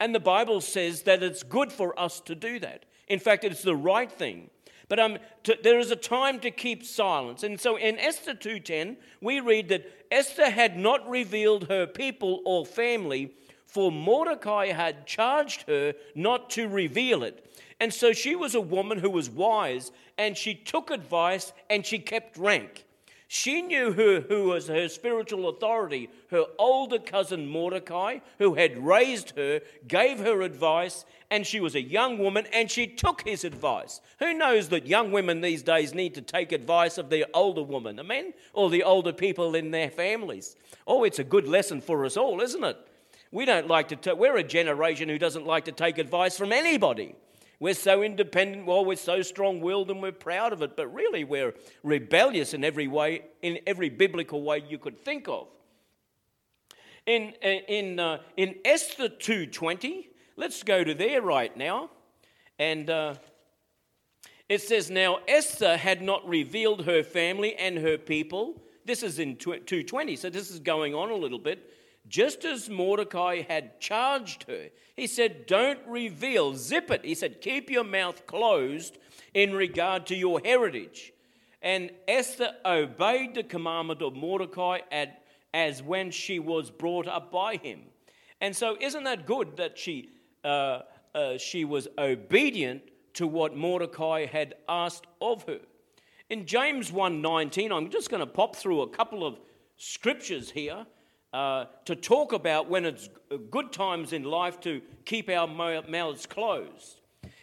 And 0.00 0.14
the 0.14 0.20
Bible 0.20 0.60
says 0.60 1.02
that 1.02 1.22
it's 1.22 1.42
good 1.42 1.72
for 1.72 1.98
us 1.98 2.20
to 2.20 2.34
do 2.34 2.58
that. 2.60 2.84
In 3.08 3.18
fact, 3.18 3.44
it's 3.44 3.62
the 3.62 3.74
right 3.74 4.10
thing. 4.10 4.50
But 4.88 5.00
um, 5.00 5.18
to, 5.44 5.58
there 5.62 5.78
is 5.78 5.90
a 5.90 5.96
time 5.96 6.40
to 6.40 6.50
keep 6.50 6.84
silence. 6.84 7.42
And 7.42 7.60
so 7.60 7.76
in 7.76 7.98
Esther 7.98 8.34
2.10, 8.34 8.96
we 9.20 9.40
read 9.40 9.68
that 9.68 9.90
Esther 10.10 10.50
had 10.50 10.76
not 10.76 11.08
revealed 11.08 11.68
her 11.68 11.86
people 11.86 12.40
or 12.44 12.64
family, 12.64 13.34
for 13.68 13.92
Mordecai 13.92 14.72
had 14.72 15.06
charged 15.06 15.68
her 15.68 15.94
not 16.14 16.50
to 16.50 16.66
reveal 16.66 17.22
it. 17.22 17.44
And 17.78 17.92
so 17.92 18.12
she 18.12 18.34
was 18.34 18.54
a 18.54 18.60
woman 18.60 18.98
who 18.98 19.10
was 19.10 19.30
wise 19.30 19.92
and 20.16 20.36
she 20.36 20.54
took 20.54 20.90
advice 20.90 21.52
and 21.70 21.84
she 21.86 21.98
kept 21.98 22.36
rank. 22.36 22.86
She 23.30 23.60
knew 23.60 23.92
who, 23.92 24.22
who 24.26 24.44
was 24.44 24.68
her 24.68 24.88
spiritual 24.88 25.50
authority. 25.50 26.08
Her 26.30 26.46
older 26.58 26.98
cousin 26.98 27.46
Mordecai, 27.46 28.20
who 28.38 28.54
had 28.54 28.82
raised 28.82 29.36
her, 29.36 29.60
gave 29.86 30.18
her 30.20 30.40
advice, 30.40 31.04
and 31.30 31.46
she 31.46 31.60
was 31.60 31.74
a 31.74 31.82
young 31.82 32.16
woman 32.16 32.46
and 32.54 32.70
she 32.70 32.86
took 32.86 33.20
his 33.20 33.44
advice. 33.44 34.00
Who 34.18 34.32
knows 34.32 34.70
that 34.70 34.86
young 34.86 35.12
women 35.12 35.42
these 35.42 35.62
days 35.62 35.92
need 35.92 36.14
to 36.14 36.22
take 36.22 36.52
advice 36.52 36.96
of 36.96 37.10
their 37.10 37.26
older 37.34 37.62
women, 37.62 38.00
amen? 38.00 38.32
Or 38.54 38.70
the 38.70 38.82
older 38.82 39.12
people 39.12 39.54
in 39.54 39.72
their 39.72 39.90
families. 39.90 40.56
Oh, 40.86 41.04
it's 41.04 41.18
a 41.18 41.24
good 41.24 41.46
lesson 41.46 41.82
for 41.82 42.06
us 42.06 42.16
all, 42.16 42.40
isn't 42.40 42.64
it? 42.64 42.78
We 43.30 43.44
don't 43.44 43.68
like 43.68 43.88
to, 43.88 43.96
t- 43.96 44.12
we're 44.12 44.36
a 44.36 44.42
generation 44.42 45.08
who 45.08 45.18
doesn't 45.18 45.46
like 45.46 45.66
to 45.66 45.72
take 45.72 45.98
advice 45.98 46.36
from 46.36 46.52
anybody. 46.52 47.14
We're 47.60 47.74
so 47.74 48.02
independent, 48.02 48.66
well, 48.66 48.84
we're 48.84 48.96
so 48.96 49.20
strong 49.22 49.60
willed 49.60 49.90
and 49.90 50.00
we're 50.00 50.12
proud 50.12 50.52
of 50.52 50.62
it, 50.62 50.76
but 50.76 50.92
really 50.94 51.24
we're 51.24 51.54
rebellious 51.82 52.54
in 52.54 52.64
every 52.64 52.86
way, 52.86 53.22
in 53.42 53.58
every 53.66 53.90
biblical 53.90 54.42
way 54.42 54.62
you 54.68 54.78
could 54.78 54.98
think 54.98 55.28
of. 55.28 55.48
In, 57.04 57.32
in, 57.42 57.98
uh, 57.98 58.18
in 58.36 58.56
Esther 58.64 59.08
2.20, 59.08 60.06
let's 60.36 60.62
go 60.62 60.84
to 60.84 60.94
there 60.94 61.20
right 61.20 61.54
now. 61.56 61.90
And 62.58 62.88
uh, 62.88 63.14
it 64.48 64.62
says, 64.62 64.90
Now 64.90 65.18
Esther 65.26 65.76
had 65.76 66.00
not 66.00 66.26
revealed 66.28 66.84
her 66.84 67.02
family 67.02 67.54
and 67.56 67.78
her 67.78 67.98
people. 67.98 68.62
This 68.84 69.02
is 69.02 69.18
in 69.18 69.36
220, 69.36 70.16
so 70.16 70.30
this 70.30 70.50
is 70.50 70.60
going 70.60 70.94
on 70.94 71.10
a 71.10 71.14
little 71.14 71.38
bit 71.38 71.72
just 72.08 72.44
as 72.44 72.68
Mordecai 72.68 73.42
had 73.42 73.80
charged 73.80 74.44
her. 74.44 74.68
He 74.96 75.06
said, 75.06 75.46
Don't 75.46 75.80
reveal, 75.86 76.54
zip 76.54 76.90
it. 76.90 77.04
He 77.04 77.14
said, 77.14 77.40
Keep 77.40 77.70
your 77.70 77.84
mouth 77.84 78.26
closed 78.26 78.98
in 79.34 79.52
regard 79.52 80.06
to 80.06 80.16
your 80.16 80.40
heritage. 80.44 81.12
And 81.60 81.90
Esther 82.06 82.52
obeyed 82.64 83.34
the 83.34 83.42
commandment 83.42 84.02
of 84.02 84.14
Mordecai 84.14 84.80
as 85.52 85.82
when 85.82 86.10
she 86.10 86.38
was 86.38 86.70
brought 86.70 87.08
up 87.08 87.32
by 87.32 87.56
him. 87.56 87.82
And 88.40 88.54
so, 88.54 88.76
isn't 88.80 89.04
that 89.04 89.26
good 89.26 89.56
that 89.56 89.76
she, 89.76 90.10
uh, 90.44 90.80
uh, 91.14 91.38
she 91.38 91.64
was 91.64 91.88
obedient 91.98 92.82
to 93.14 93.26
what 93.26 93.56
Mordecai 93.56 94.26
had 94.26 94.54
asked 94.68 95.06
of 95.20 95.42
her? 95.44 95.58
In 96.30 96.46
James 96.46 96.92
1:19, 96.92 97.72
I'm 97.72 97.90
just 97.90 98.10
going 98.10 98.20
to 98.20 98.26
pop 98.26 98.54
through 98.54 98.82
a 98.82 98.88
couple 98.88 99.26
of 99.26 99.40
scriptures 99.76 100.50
here 100.50 100.86
uh, 101.32 101.66
to 101.84 101.94
talk 101.94 102.32
about 102.32 102.68
when 102.68 102.84
it's 102.84 103.08
good 103.50 103.72
times 103.72 104.12
in 104.12 104.24
life 104.24 104.60
to 104.60 104.80
keep 105.04 105.28
our 105.28 105.46
mouths 105.46 106.26
closed. 106.26 107.00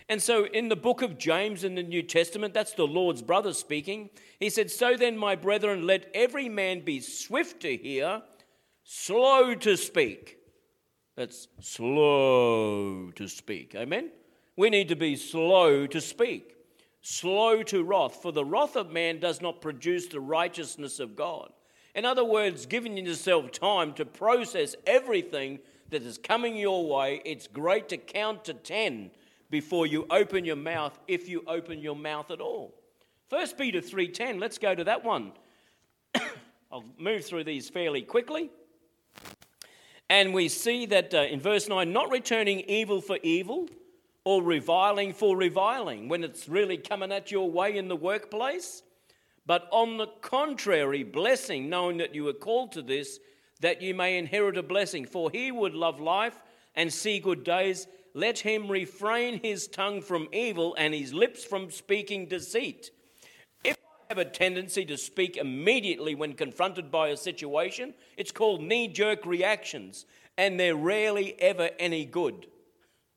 And 0.07 0.21
so, 0.21 0.45
in 0.45 0.69
the 0.69 0.75
book 0.75 1.01
of 1.01 1.17
James 1.17 1.63
in 1.63 1.75
the 1.75 1.83
New 1.83 2.03
Testament, 2.03 2.53
that's 2.53 2.73
the 2.73 2.85
Lord's 2.85 3.23
brother 3.23 3.53
speaking. 3.53 4.11
He 4.39 4.51
said, 4.51 4.69
So 4.69 4.95
then, 4.95 5.17
my 5.17 5.35
brethren, 5.35 5.87
let 5.87 6.11
every 6.13 6.47
man 6.47 6.81
be 6.81 6.99
swift 6.99 7.61
to 7.61 7.75
hear, 7.75 8.21
slow 8.83 9.55
to 9.55 9.75
speak. 9.75 10.37
That's 11.15 11.47
slow 11.59 13.09
to 13.15 13.27
speak. 13.27 13.73
Amen? 13.75 14.11
We 14.55 14.69
need 14.69 14.89
to 14.89 14.95
be 14.95 15.15
slow 15.15 15.87
to 15.87 15.99
speak, 15.99 16.55
slow 17.01 17.63
to 17.63 17.83
wrath, 17.83 18.21
for 18.21 18.31
the 18.31 18.45
wrath 18.45 18.75
of 18.75 18.91
man 18.91 19.19
does 19.19 19.41
not 19.41 19.59
produce 19.59 20.07
the 20.07 20.19
righteousness 20.19 20.99
of 20.99 21.15
God. 21.15 21.51
In 21.95 22.03
other 22.03 22.25
words, 22.25 22.65
giving 22.65 22.97
yourself 22.97 23.53
time 23.53 23.93
to 23.93 24.05
process 24.05 24.75
everything 24.85 25.59
that 25.89 26.03
is 26.03 26.17
coming 26.17 26.57
your 26.57 26.85
way. 26.85 27.21
It's 27.23 27.47
great 27.47 27.87
to 27.89 27.97
count 27.97 28.43
to 28.45 28.53
10 28.53 29.11
before 29.49 29.87
you 29.87 30.05
open 30.09 30.43
your 30.43 30.57
mouth, 30.57 30.99
if 31.07 31.29
you 31.29 31.43
open 31.47 31.79
your 31.79 31.95
mouth 31.95 32.31
at 32.31 32.41
all. 32.41 32.73
1 33.29 33.47
Peter 33.57 33.79
3:10, 33.79 34.39
let's 34.39 34.57
go 34.57 34.75
to 34.75 34.83
that 34.83 35.05
one. 35.05 35.31
I'll 36.71 36.83
move 36.97 37.25
through 37.25 37.45
these 37.45 37.69
fairly 37.69 38.01
quickly. 38.01 38.49
And 40.09 40.33
we 40.33 40.49
see 40.49 40.85
that 40.87 41.13
uh, 41.13 41.19
in 41.21 41.39
verse 41.39 41.69
9, 41.69 41.91
not 41.91 42.11
returning 42.11 42.59
evil 42.61 43.01
for 43.01 43.17
evil 43.23 43.69
or 44.23 44.43
reviling 44.43 45.13
for 45.13 45.37
reviling 45.37 46.09
when 46.09 46.23
it's 46.23 46.49
really 46.49 46.77
coming 46.77 47.11
at 47.11 47.31
your 47.31 47.49
way 47.49 47.77
in 47.77 47.87
the 47.87 47.95
workplace 47.95 48.83
but 49.45 49.67
on 49.71 49.97
the 49.97 50.07
contrary, 50.21 51.03
blessing, 51.03 51.69
knowing 51.69 51.97
that 51.97 52.15
you 52.15 52.23
were 52.23 52.33
called 52.33 52.71
to 52.73 52.81
this, 52.81 53.19
that 53.61 53.81
you 53.81 53.93
may 53.93 54.17
inherit 54.17 54.57
a 54.57 54.63
blessing. 54.63 55.05
For 55.05 55.29
he 55.29 55.51
would 55.51 55.75
love 55.75 55.99
life 55.99 56.41
and 56.75 56.91
see 56.91 57.19
good 57.19 57.43
days. 57.43 57.87
Let 58.13 58.39
him 58.39 58.69
refrain 58.69 59.39
his 59.43 59.67
tongue 59.67 60.01
from 60.01 60.29
evil 60.33 60.75
and 60.77 60.93
his 60.93 61.13
lips 61.13 61.43
from 61.43 61.69
speaking 61.69 62.27
deceit. 62.27 62.89
If 63.63 63.77
I 63.77 64.13
have 64.13 64.17
a 64.17 64.25
tendency 64.25 64.83
to 64.85 64.97
speak 64.97 65.37
immediately 65.37 66.15
when 66.15 66.33
confronted 66.33 66.89
by 66.89 67.09
a 67.09 67.17
situation, 67.17 67.93
it's 68.17 68.31
called 68.31 68.63
knee 68.63 68.87
jerk 68.87 69.25
reactions, 69.25 70.05
and 70.37 70.59
they're 70.59 70.75
rarely 70.75 71.39
ever 71.39 71.69
any 71.77 72.05
good. 72.05 72.47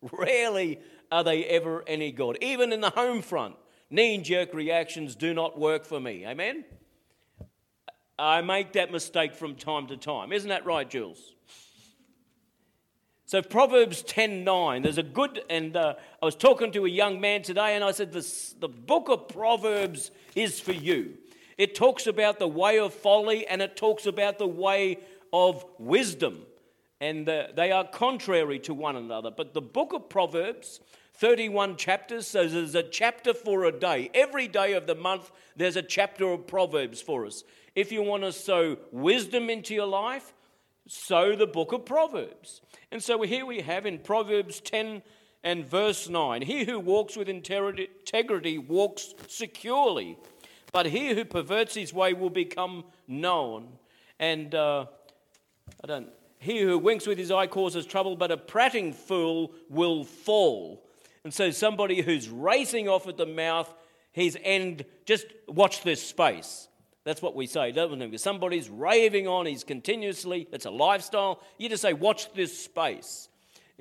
Rarely 0.13 0.79
are 1.11 1.25
they 1.25 1.45
ever 1.47 1.83
any 1.89 2.13
good, 2.13 2.39
even 2.41 2.73
in 2.73 2.81
the 2.81 2.91
home 2.91 3.23
front 3.23 3.57
knee 3.91 4.19
jerk 4.19 4.55
reactions 4.55 5.15
do 5.15 5.35
not 5.35 5.59
work 5.59 5.85
for 5.85 6.01
me. 6.01 6.27
Amen? 6.27 6.65
I 8.19 8.41
make 8.41 8.73
that 8.73 8.91
mistake 8.91 9.35
from 9.35 9.55
time 9.55 9.87
to 9.89 9.97
time. 9.97 10.33
Isn't 10.33 10.49
that 10.49 10.67
right, 10.67 10.89
Jules? 10.89 11.35
So 13.27 13.43
Proverbs 13.43 14.03
10:9. 14.05 14.83
There's 14.83 14.97
a 14.97 15.03
good, 15.03 15.43
and 15.51 15.77
uh, 15.77 15.95
I 16.23 16.25
was 16.25 16.35
talking 16.35 16.73
to 16.73 16.87
a 16.87 16.89
young 16.89 17.21
man 17.21 17.43
today, 17.43 17.75
and 17.75 17.85
I 17.85 17.91
said, 17.91 18.11
this, 18.11 18.55
"The 18.59 18.69
book 18.69 19.11
of 19.11 19.29
Proverbs 19.29 20.11
is 20.35 20.59
for 20.59 20.73
you." 20.73 21.19
It 21.59 21.75
talks 21.75 22.07
about 22.07 22.39
the 22.39 22.49
way 22.49 22.79
of 22.79 22.95
folly, 22.95 23.47
and 23.47 23.61
it 23.61 23.77
talks 23.77 24.07
about 24.07 24.39
the 24.39 24.47
way 24.47 25.01
of 25.33 25.63
wisdom, 25.79 26.47
and 27.03 27.29
uh, 27.29 27.49
they 27.55 27.71
are 27.71 27.85
contrary 27.85 28.59
to 28.61 28.73
one 28.73 28.97
another. 28.97 29.31
But 29.31 29.53
the 29.53 29.61
book 29.61 29.93
of 29.93 30.09
Proverbs 30.09 30.81
31 31.19 31.77
chapters, 31.77 32.29
so 32.29 32.47
there's 32.47 32.75
a 32.75 32.83
chapter 32.83 33.35
for 33.35 33.65
a 33.65 33.73
day. 33.73 34.09
Every 34.15 34.47
day 34.47 34.75
of 34.75 34.87
the 34.87 34.95
month, 34.95 35.31
there's 35.57 35.77
a 35.77 35.83
chapter 35.83 36.29
of 36.29 36.47
Proverbs 36.47 37.03
for 37.03 37.27
us. 37.27 37.43
If 37.75 37.91
you 37.91 38.03
want 38.03 38.23
to 38.23 38.33
sow 38.33 38.77
wisdom 38.93 39.51
into 39.51 39.75
your 39.75 39.87
life, 39.87 40.33
sow 40.87 41.35
the 41.35 41.47
book 41.47 41.73
of 41.73 41.85
Proverbs. 41.85 42.61
And 42.93 43.03
so 43.03 43.21
here 43.23 43.45
we 43.45 43.61
have 43.63 43.85
in 43.85 43.99
Proverbs 43.99 44.61
10 44.61 45.03
and 45.43 45.67
verse 45.67 46.09
9 46.09 46.43
He 46.43 46.65
who 46.65 46.79
walks 46.79 47.17
with 47.17 47.29
integrity 47.29 48.59
walks 48.59 49.15
securely, 49.27 50.17
but 50.73 50.87
he 50.87 51.15
who 51.15 51.25
perverts 51.25 51.75
his 51.75 51.93
way 51.93 52.13
will 52.13 52.31
become 52.31 52.85
known. 53.09 53.69
And 54.21 54.55
uh, 54.55 54.87
I 55.83 55.87
don't 55.87 56.09
he 56.41 56.61
who 56.61 56.79
winks 56.79 57.07
with 57.07 57.19
his 57.19 57.33
eye 57.33 57.49
causes 57.49 57.85
trouble, 57.85 58.15
but 58.15 58.31
a 58.31 58.37
prating 58.37 58.93
fool 58.93 59.53
will 59.69 60.05
fall. 60.05 60.88
And 61.25 61.33
so, 61.33 61.51
somebody 61.51 62.03
who's 62.03 62.29
racing 62.29 62.89
off 62.89 63.07
at 63.09 63.17
the 63.17 63.27
mouth, 63.27 63.73
he's 64.13 64.37
end, 64.43 64.85
just 65.05 65.27
watch 65.47 65.83
this 65.83 66.03
space. 66.03 66.69
That's 67.05 67.23
what 67.23 67.35
we 67.35 67.47
say, 67.47 67.73
don't 67.73 67.99
we? 67.99 68.19
Somebody's 68.19 68.69
raving 68.69 69.27
on, 69.27 69.47
he's 69.47 69.65
continuously, 69.65 70.47
it's 70.53 70.67
a 70.67 70.71
lifestyle, 70.71 71.41
you 71.57 71.69
just 71.69 71.83
say, 71.83 71.93
watch 71.95 72.33
this 72.35 72.59
space. 72.59 73.29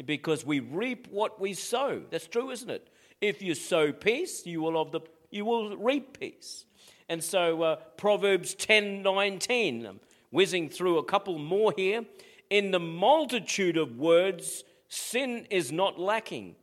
Because 0.06 0.46
we 0.46 0.60
reap 0.60 1.08
what 1.10 1.40
we 1.40 1.54
sow. 1.54 2.04
That's 2.10 2.28
true, 2.28 2.52
isn't 2.52 2.70
it? 2.70 2.88
If 3.20 3.42
you 3.42 3.56
sow 3.56 3.92
peace, 3.92 4.46
you 4.46 4.62
will, 4.62 4.80
of 4.80 4.92
the, 4.92 5.02
you 5.32 5.44
will 5.44 5.76
reap 5.76 6.20
peace. 6.20 6.66
And 7.10 7.24
so, 7.24 7.62
uh, 7.64 7.76
Proverbs 7.98 8.54
10 8.54 9.02
19, 9.02 10.00
whizzing 10.30 10.70
through 10.70 10.98
a 10.98 11.04
couple 11.04 11.38
more 11.40 11.74
here. 11.76 12.06
In 12.50 12.72
the 12.72 12.80
multitude 12.80 13.76
of 13.76 13.98
words, 13.98 14.64
sin 14.88 15.48
is 15.50 15.72
not 15.72 16.00
lacking, 16.00 16.56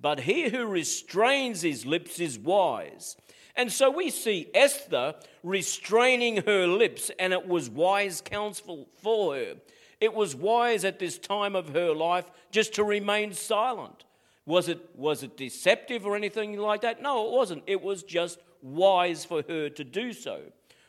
but 0.00 0.20
he 0.20 0.48
who 0.48 0.66
restrains 0.66 1.62
his 1.62 1.84
lips 1.86 2.20
is 2.20 2.38
wise. 2.38 3.16
And 3.56 3.70
so 3.70 3.90
we 3.90 4.10
see 4.10 4.48
Esther 4.54 5.14
restraining 5.42 6.42
her 6.46 6.66
lips, 6.66 7.10
and 7.18 7.32
it 7.32 7.46
was 7.46 7.68
wise 7.68 8.20
counsel 8.20 8.88
for 9.02 9.34
her. 9.34 9.54
It 10.00 10.14
was 10.14 10.34
wise 10.34 10.84
at 10.84 10.98
this 10.98 11.18
time 11.18 11.54
of 11.54 11.74
her 11.74 11.92
life 11.92 12.30
just 12.50 12.74
to 12.74 12.84
remain 12.84 13.32
silent. 13.32 14.04
Was 14.46 14.68
it, 14.68 14.80
was 14.96 15.22
it 15.22 15.36
deceptive 15.36 16.06
or 16.06 16.16
anything 16.16 16.56
like 16.56 16.80
that? 16.80 17.02
No, 17.02 17.26
it 17.26 17.32
wasn't. 17.32 17.62
It 17.66 17.82
was 17.82 18.02
just 18.02 18.38
wise 18.62 19.24
for 19.24 19.42
her 19.48 19.68
to 19.68 19.84
do 19.84 20.12
so. 20.12 20.40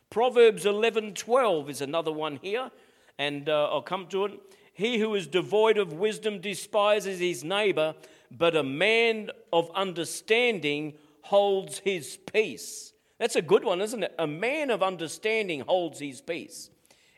Proverbs 0.10 0.66
11:12 0.66 1.70
is 1.70 1.82
another 1.82 2.12
one 2.12 2.40
here 2.42 2.72
and 3.18 3.48
uh, 3.50 3.70
I'll 3.72 3.82
come 3.82 4.08
to 4.08 4.26
it. 4.26 4.40
He 4.74 4.98
who 5.00 5.14
is 5.16 5.28
devoid 5.28 5.78
of 5.78 5.94
wisdom 5.94 6.40
despises 6.40 7.20
his 7.20 7.44
neighbor, 7.44 7.94
but 8.32 8.56
a 8.56 8.64
man 8.64 9.30
of 9.52 9.70
understanding 9.76 10.94
holds 11.22 11.80
his 11.80 12.18
peace. 12.32 12.94
That's 13.20 13.36
a 13.36 13.42
good 13.42 13.64
one, 13.64 13.82
isn't 13.82 14.04
it? 14.04 14.16
A 14.18 14.26
man 14.26 14.72
of 14.72 14.82
understanding 14.82 15.62
holds 15.62 16.00
his 16.00 16.22
peace. 16.22 16.70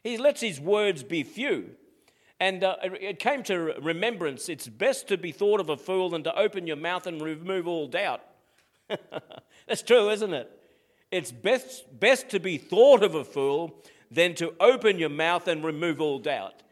He 0.03 0.17
lets 0.17 0.41
his 0.41 0.59
words 0.59 1.03
be 1.03 1.23
few. 1.23 1.71
And 2.39 2.63
uh, 2.63 2.75
it 2.83 3.19
came 3.19 3.43
to 3.43 3.57
remembrance 3.81 4.49
it's 4.49 4.67
best 4.67 5.07
to 5.07 5.17
be 5.17 5.31
thought 5.31 5.61
of 5.61 5.69
a 5.69 5.77
fool 5.77 6.09
than 6.09 6.23
to 6.23 6.37
open 6.37 6.67
your 6.67 6.75
mouth 6.75 7.07
and 7.07 7.21
remove 7.21 7.67
all 7.67 7.87
doubt. 7.87 8.21
That's 9.67 9.81
true, 9.81 10.09
isn't 10.09 10.33
it? 10.33 10.51
It's 11.09 11.31
best, 11.31 11.99
best 11.99 12.29
to 12.29 12.39
be 12.39 12.57
thought 12.57 13.03
of 13.03 13.15
a 13.15 13.23
fool 13.23 13.81
than 14.11 14.35
to 14.35 14.53
open 14.59 14.99
your 14.99 15.09
mouth 15.09 15.47
and 15.47 15.63
remove 15.63 16.01
all 16.01 16.19
doubt. 16.19 16.63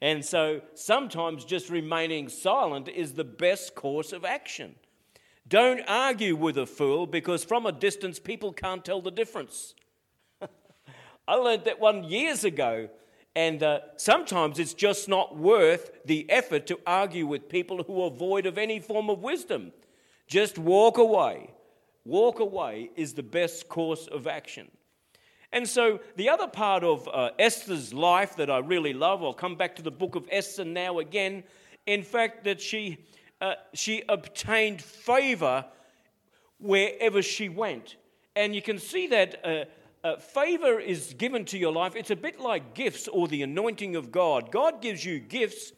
And 0.00 0.24
so 0.24 0.60
sometimes 0.74 1.44
just 1.44 1.70
remaining 1.70 2.28
silent 2.28 2.88
is 2.88 3.12
the 3.12 3.24
best 3.24 3.74
course 3.74 4.12
of 4.12 4.24
action. 4.24 4.76
Don't 5.48 5.80
argue 5.88 6.36
with 6.36 6.58
a 6.58 6.66
fool 6.66 7.06
because 7.06 7.42
from 7.42 7.66
a 7.66 7.72
distance 7.72 8.18
people 8.18 8.52
can't 8.52 8.84
tell 8.84 9.00
the 9.00 9.10
difference. 9.10 9.74
I 11.28 11.34
learned 11.34 11.64
that 11.64 11.80
one 11.80 12.04
years 12.04 12.44
ago, 12.44 12.90
and 13.34 13.62
uh, 13.62 13.80
sometimes 13.96 14.58
it's 14.58 14.74
just 14.74 15.08
not 15.08 15.36
worth 15.36 15.90
the 16.04 16.30
effort 16.30 16.66
to 16.66 16.78
argue 16.86 17.26
with 17.26 17.48
people 17.48 17.82
who 17.82 18.02
are 18.02 18.10
void 18.10 18.46
of 18.46 18.58
any 18.58 18.78
form 18.78 19.08
of 19.08 19.22
wisdom. 19.22 19.72
Just 20.26 20.58
walk 20.58 20.98
away. 20.98 21.50
Walk 22.04 22.40
away 22.40 22.90
is 22.94 23.14
the 23.14 23.22
best 23.22 23.68
course 23.68 24.06
of 24.06 24.26
action. 24.26 24.70
And 25.52 25.66
so, 25.66 26.00
the 26.16 26.28
other 26.28 26.46
part 26.46 26.84
of 26.84 27.08
uh, 27.08 27.30
Esther's 27.38 27.94
life 27.94 28.36
that 28.36 28.50
I 28.50 28.58
really 28.58 28.92
love, 28.92 29.22
I'll 29.22 29.32
come 29.32 29.56
back 29.56 29.76
to 29.76 29.82
the 29.82 29.90
book 29.90 30.14
of 30.14 30.28
Esther 30.30 30.64
now 30.64 30.98
again. 30.98 31.42
In 31.86 32.02
fact, 32.02 32.44
that 32.44 32.60
she, 32.60 32.98
uh, 33.40 33.54
she 33.72 34.02
obtained 34.08 34.82
favor 34.82 35.64
wherever 36.58 37.22
she 37.22 37.48
went. 37.48 37.96
And 38.36 38.54
you 38.54 38.60
can 38.60 38.78
see 38.78 39.06
that 39.06 39.44
uh, 39.44 39.64
uh, 40.04 40.16
favor 40.18 40.78
is 40.78 41.14
given 41.14 41.44
to 41.46 41.58
your 41.58 41.72
life. 41.72 41.96
It's 41.96 42.10
a 42.10 42.16
bit 42.16 42.40
like 42.40 42.74
gifts 42.74 43.08
or 43.08 43.26
the 43.26 43.42
anointing 43.42 43.96
of 43.96 44.12
God. 44.12 44.52
God 44.52 44.82
gives 44.82 45.04
you 45.04 45.18
gifts 45.18 45.72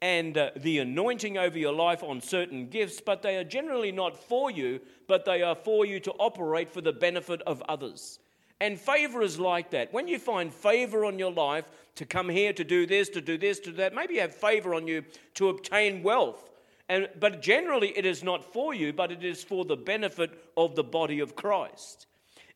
and 0.00 0.38
uh, 0.38 0.50
the 0.56 0.78
anointing 0.78 1.36
over 1.36 1.58
your 1.58 1.74
life 1.74 2.02
on 2.02 2.22
certain 2.22 2.68
gifts, 2.68 3.02
but 3.04 3.20
they 3.20 3.36
are 3.36 3.44
generally 3.44 3.92
not 3.92 4.16
for 4.16 4.50
you, 4.50 4.80
but 5.06 5.26
they 5.26 5.42
are 5.42 5.54
for 5.54 5.84
you 5.84 6.00
to 6.00 6.12
operate 6.12 6.70
for 6.70 6.80
the 6.80 6.92
benefit 6.92 7.42
of 7.42 7.62
others. 7.68 8.19
And 8.60 8.78
favor 8.78 9.22
is 9.22 9.38
like 9.38 9.70
that. 9.70 9.92
When 9.92 10.06
you 10.06 10.18
find 10.18 10.52
favor 10.52 11.04
on 11.04 11.18
your 11.18 11.32
life 11.32 11.64
to 11.96 12.04
come 12.04 12.28
here 12.28 12.52
to 12.52 12.64
do 12.64 12.86
this, 12.86 13.08
to 13.10 13.20
do 13.20 13.38
this, 13.38 13.58
to 13.60 13.70
do 13.70 13.76
that, 13.76 13.94
maybe 13.94 14.14
you 14.14 14.20
have 14.20 14.34
favor 14.34 14.74
on 14.74 14.86
you 14.86 15.04
to 15.34 15.48
obtain 15.48 16.02
wealth. 16.02 16.50
And, 16.88 17.08
but 17.18 17.40
generally, 17.40 17.96
it 17.96 18.04
is 18.04 18.22
not 18.22 18.52
for 18.52 18.74
you, 18.74 18.92
but 18.92 19.12
it 19.12 19.24
is 19.24 19.42
for 19.42 19.64
the 19.64 19.76
benefit 19.76 20.30
of 20.56 20.74
the 20.74 20.84
body 20.84 21.20
of 21.20 21.36
Christ 21.36 22.06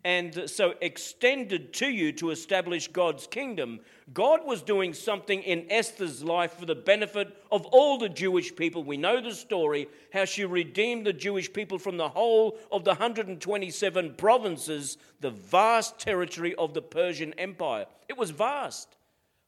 and 0.04 0.50
so 0.50 0.74
extended 0.82 1.72
to 1.72 1.88
you 1.88 2.12
to 2.12 2.30
establish 2.30 2.88
God's 2.88 3.26
kingdom. 3.26 3.80
God 4.12 4.40
was 4.44 4.60
doing 4.60 4.92
something 4.92 5.42
in 5.42 5.66
Esther's 5.70 6.22
life 6.22 6.52
for 6.52 6.66
the 6.66 6.74
benefit 6.74 7.34
of 7.50 7.64
all 7.66 7.96
the 7.96 8.10
Jewish 8.10 8.54
people. 8.54 8.84
We 8.84 8.98
know 8.98 9.22
the 9.22 9.32
story 9.32 9.88
how 10.12 10.26
she 10.26 10.44
redeemed 10.44 11.06
the 11.06 11.14
Jewish 11.14 11.50
people 11.50 11.78
from 11.78 11.96
the 11.96 12.10
whole 12.10 12.58
of 12.70 12.84
the 12.84 12.90
127 12.90 14.14
provinces, 14.14 14.98
the 15.20 15.30
vast 15.30 15.98
territory 15.98 16.54
of 16.56 16.74
the 16.74 16.82
Persian 16.82 17.32
Empire. 17.38 17.86
It 18.06 18.18
was 18.18 18.30
vast, 18.30 18.96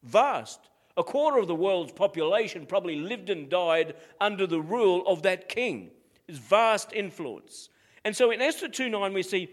vast. 0.03 0.61
A 0.97 1.05
quarter 1.05 1.37
of 1.37 1.49
the 1.49 1.55
world's 1.55 1.93
population 1.93 2.65
probably 2.65 2.97
lived 2.97 3.29
and 3.29 3.51
died 3.51 3.95
under 4.19 4.47
the 4.47 4.63
rule 4.63 5.07
of 5.07 5.21
that 5.23 5.51
king. 5.51 5.91
His 6.27 6.39
vast 6.39 6.95
influence. 6.95 7.69
And 8.07 8.17
so 8.17 8.31
in 8.31 8.41
Esther 8.41 8.69
2 8.69 8.89
9, 8.89 9.13
we 9.13 9.23
see 9.23 9.51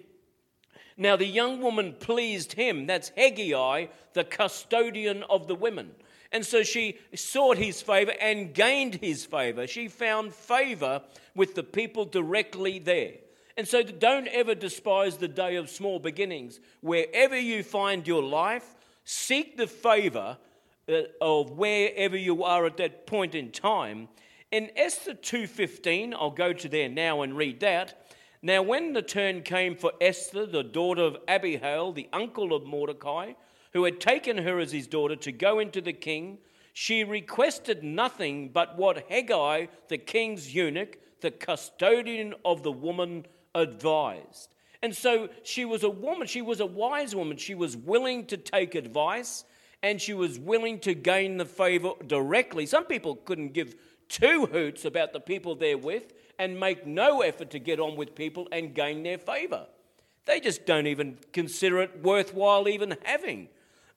now 0.97 1.15
the 1.15 1.25
young 1.25 1.61
woman 1.61 1.95
pleased 1.99 2.53
him. 2.53 2.85
That's 2.85 3.11
Hegai, 3.11 3.89
the 4.13 4.23
custodian 4.23 5.23
of 5.29 5.47
the 5.47 5.55
women. 5.55 5.91
And 6.31 6.45
so 6.45 6.63
she 6.63 6.97
sought 7.13 7.57
his 7.57 7.81
favor 7.81 8.13
and 8.19 8.53
gained 8.53 8.95
his 8.95 9.23
favor. 9.23 9.67
She 9.67 9.87
found 9.87 10.33
favor 10.33 11.03
with 11.35 11.53
the 11.53 11.63
people 11.63 12.05
directly 12.05 12.79
there. 12.79 13.13
And 13.55 13.67
so 13.67 13.83
don't 13.83 14.27
ever 14.27 14.55
despise 14.55 15.17
the 15.17 15.27
day 15.27 15.57
of 15.57 15.69
small 15.69 15.99
beginnings. 15.99 16.59
Wherever 16.81 17.39
you 17.39 17.61
find 17.61 18.07
your 18.07 18.23
life, 18.23 18.75
seek 19.03 19.57
the 19.57 19.67
favor 19.67 20.37
uh, 20.89 21.01
of 21.21 21.51
wherever 21.51 22.17
you 22.17 22.43
are 22.43 22.65
at 22.65 22.77
that 22.77 23.05
point 23.05 23.35
in 23.35 23.51
time. 23.51 24.09
In 24.51 24.71
Esther 24.75 25.13
2:15, 25.13 26.13
I'll 26.13 26.31
go 26.31 26.51
to 26.53 26.67
there 26.67 26.89
now 26.89 27.21
and 27.21 27.37
read 27.37 27.59
that. 27.59 28.02
Now, 28.45 28.61
when 28.61 28.91
the 28.91 29.01
turn 29.01 29.41
came 29.41 29.77
for 29.77 29.93
Esther, 30.01 30.45
the 30.45 30.63
daughter 30.63 31.03
of 31.03 31.17
Abihail, 31.29 31.93
the 31.93 32.09
uncle 32.11 32.53
of 32.53 32.65
Mordecai, 32.65 33.33
who 33.71 33.85
had 33.85 34.01
taken 34.01 34.37
her 34.39 34.59
as 34.59 34.73
his 34.73 34.85
daughter 34.85 35.15
to 35.15 35.31
go 35.31 35.59
into 35.59 35.79
the 35.79 35.93
king, 35.93 36.39
she 36.73 37.05
requested 37.05 37.85
nothing 37.85 38.49
but 38.49 38.77
what 38.77 39.09
Hegai, 39.09 39.69
the 39.87 39.97
king's 39.97 40.53
eunuch, 40.53 40.97
the 41.21 41.31
custodian 41.31 42.33
of 42.43 42.63
the 42.63 42.71
woman, 42.71 43.25
advised. 43.55 44.49
And 44.81 44.93
so 44.93 45.29
she 45.43 45.63
was 45.63 45.83
a 45.83 45.89
woman, 45.89 46.27
she 46.27 46.41
was 46.41 46.59
a 46.59 46.65
wise 46.65 47.15
woman. 47.15 47.37
She 47.37 47.55
was 47.55 47.77
willing 47.77 48.25
to 48.25 48.35
take 48.35 48.75
advice 48.75 49.45
and 49.81 50.01
she 50.01 50.13
was 50.13 50.37
willing 50.37 50.79
to 50.81 50.93
gain 50.93 51.37
the 51.37 51.45
favor 51.45 51.91
directly. 52.05 52.65
Some 52.65 52.83
people 52.83 53.15
couldn't 53.15 53.53
give 53.53 53.75
two 54.09 54.47
hoots 54.47 54.83
about 54.83 55.13
the 55.13 55.21
people 55.21 55.55
they're 55.55 55.77
with 55.77 56.11
and 56.39 56.59
make 56.59 56.85
no 56.85 57.21
effort 57.21 57.49
to 57.51 57.59
get 57.59 57.79
on 57.79 57.95
with 57.95 58.15
people 58.15 58.47
and 58.51 58.73
gain 58.73 59.03
their 59.03 59.17
favor. 59.17 59.67
They 60.25 60.39
just 60.39 60.65
don't 60.65 60.87
even 60.87 61.17
consider 61.31 61.81
it 61.81 62.01
worthwhile 62.01 62.67
even 62.67 62.97
having. 63.03 63.49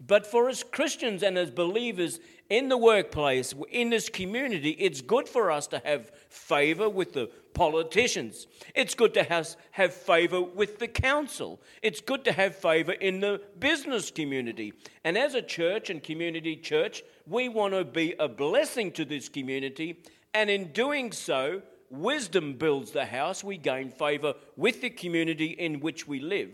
But 0.04 0.26
for 0.26 0.48
us 0.48 0.62
Christians 0.62 1.22
and 1.22 1.38
as 1.38 1.50
believers 1.50 2.20
in 2.50 2.68
the 2.68 2.76
workplace, 2.76 3.54
in 3.70 3.90
this 3.90 4.08
community, 4.08 4.70
it's 4.70 5.00
good 5.00 5.28
for 5.28 5.50
us 5.50 5.66
to 5.68 5.80
have 5.84 6.10
favor 6.28 6.88
with 6.88 7.14
the 7.14 7.30
politicians. 7.54 8.46
It's 8.74 8.94
good 8.94 9.14
to 9.14 9.22
have, 9.22 9.56
have 9.70 9.94
favor 9.94 10.42
with 10.42 10.78
the 10.78 10.88
council. 10.88 11.62
It's 11.82 12.02
good 12.02 12.24
to 12.26 12.32
have 12.32 12.54
favor 12.54 12.92
in 12.92 13.20
the 13.20 13.40
business 13.58 14.10
community. 14.10 14.74
And 15.02 15.16
as 15.16 15.34
a 15.34 15.40
church 15.40 15.88
and 15.88 16.02
community 16.02 16.56
church, 16.56 17.02
we 17.26 17.48
want 17.48 17.72
to 17.72 17.84
be 17.84 18.14
a 18.18 18.28
blessing 18.28 18.92
to 18.92 19.06
this 19.06 19.30
community. 19.30 20.02
And 20.34 20.50
in 20.50 20.72
doing 20.72 21.10
so, 21.10 21.62
wisdom 21.90 22.54
builds 22.54 22.90
the 22.90 23.04
house, 23.04 23.44
we 23.44 23.56
gain 23.56 23.90
favor 23.90 24.34
with 24.56 24.80
the 24.80 24.90
community 24.90 25.46
in 25.46 25.80
which 25.80 26.06
we 26.06 26.20
live. 26.20 26.50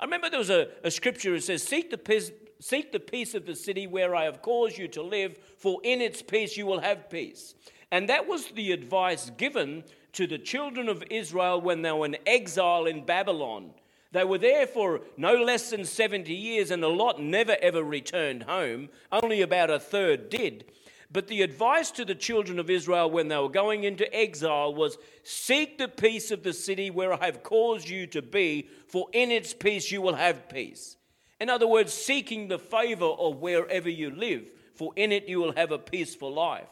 I 0.00 0.04
remember 0.04 0.30
there 0.30 0.38
was 0.38 0.50
a, 0.50 0.68
a 0.84 0.90
scripture 0.90 1.32
that 1.32 1.42
says, 1.42 1.62
seek 1.62 1.90
the, 1.90 1.98
peace, 1.98 2.30
seek 2.60 2.92
the 2.92 3.00
peace 3.00 3.34
of 3.34 3.46
the 3.46 3.56
city 3.56 3.86
where 3.86 4.14
I 4.14 4.24
have 4.24 4.42
caused 4.42 4.78
you 4.78 4.88
to 4.88 5.02
live, 5.02 5.38
for 5.58 5.80
in 5.82 6.00
its 6.00 6.22
peace 6.22 6.56
you 6.56 6.66
will 6.66 6.80
have 6.80 7.10
peace. 7.10 7.54
And 7.90 8.08
that 8.08 8.28
was 8.28 8.46
the 8.48 8.72
advice 8.72 9.30
given 9.30 9.84
to 10.12 10.26
the 10.26 10.38
children 10.38 10.88
of 10.88 11.02
Israel 11.10 11.60
when 11.60 11.82
they 11.82 11.92
were 11.92 12.06
in 12.06 12.16
exile 12.26 12.86
in 12.86 13.04
Babylon. 13.04 13.70
They 14.12 14.24
were 14.24 14.38
there 14.38 14.66
for 14.66 15.02
no 15.16 15.34
less 15.34 15.70
than 15.70 15.84
70 15.84 16.32
years, 16.32 16.70
and 16.70 16.82
a 16.82 16.88
lot 16.88 17.20
never 17.20 17.56
ever 17.60 17.82
returned 17.82 18.44
home. 18.44 18.88
Only 19.12 19.42
about 19.42 19.70
a 19.70 19.78
third 19.78 20.30
did. 20.30 20.64
But 21.10 21.28
the 21.28 21.42
advice 21.42 21.90
to 21.92 22.04
the 22.04 22.14
children 22.14 22.58
of 22.58 22.68
Israel 22.68 23.10
when 23.10 23.28
they 23.28 23.36
were 23.38 23.48
going 23.48 23.84
into 23.84 24.14
exile 24.14 24.74
was 24.74 24.98
seek 25.22 25.78
the 25.78 25.88
peace 25.88 26.30
of 26.30 26.42
the 26.42 26.52
city 26.52 26.90
where 26.90 27.14
I 27.14 27.24
have 27.26 27.42
caused 27.42 27.88
you 27.88 28.06
to 28.08 28.20
be, 28.20 28.68
for 28.88 29.08
in 29.12 29.30
its 29.30 29.54
peace 29.54 29.90
you 29.90 30.02
will 30.02 30.16
have 30.16 30.50
peace. 30.50 30.96
In 31.40 31.48
other 31.48 31.66
words, 31.66 31.94
seeking 31.94 32.48
the 32.48 32.58
favor 32.58 33.06
of 33.06 33.38
wherever 33.38 33.88
you 33.88 34.10
live, 34.10 34.50
for 34.74 34.92
in 34.96 35.12
it 35.12 35.28
you 35.28 35.40
will 35.40 35.52
have 35.52 35.72
a 35.72 35.78
peaceful 35.78 36.32
life. 36.32 36.68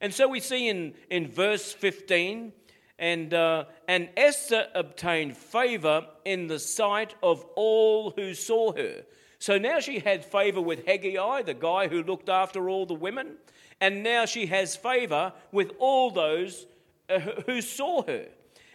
And 0.00 0.14
so 0.14 0.26
we 0.28 0.40
see 0.40 0.68
in, 0.68 0.94
in 1.10 1.26
verse 1.26 1.72
15, 1.72 2.52
and, 2.98 3.34
uh, 3.34 3.64
and 3.88 4.08
Esther 4.16 4.68
obtained 4.74 5.36
favor 5.36 6.06
in 6.24 6.46
the 6.46 6.58
sight 6.58 7.14
of 7.22 7.44
all 7.56 8.10
who 8.10 8.32
saw 8.32 8.72
her. 8.72 9.04
So 9.40 9.56
now 9.56 9.80
she 9.80 10.00
had 10.00 10.22
favor 10.22 10.60
with 10.60 10.84
Hegai, 10.84 11.46
the 11.46 11.54
guy 11.54 11.88
who 11.88 12.02
looked 12.02 12.28
after 12.28 12.68
all 12.68 12.84
the 12.84 12.94
women, 12.94 13.36
and 13.80 14.02
now 14.02 14.26
she 14.26 14.44
has 14.46 14.76
favor 14.76 15.32
with 15.50 15.72
all 15.78 16.10
those 16.10 16.66
uh, 17.08 17.20
who 17.46 17.62
saw 17.62 18.02
her. 18.02 18.26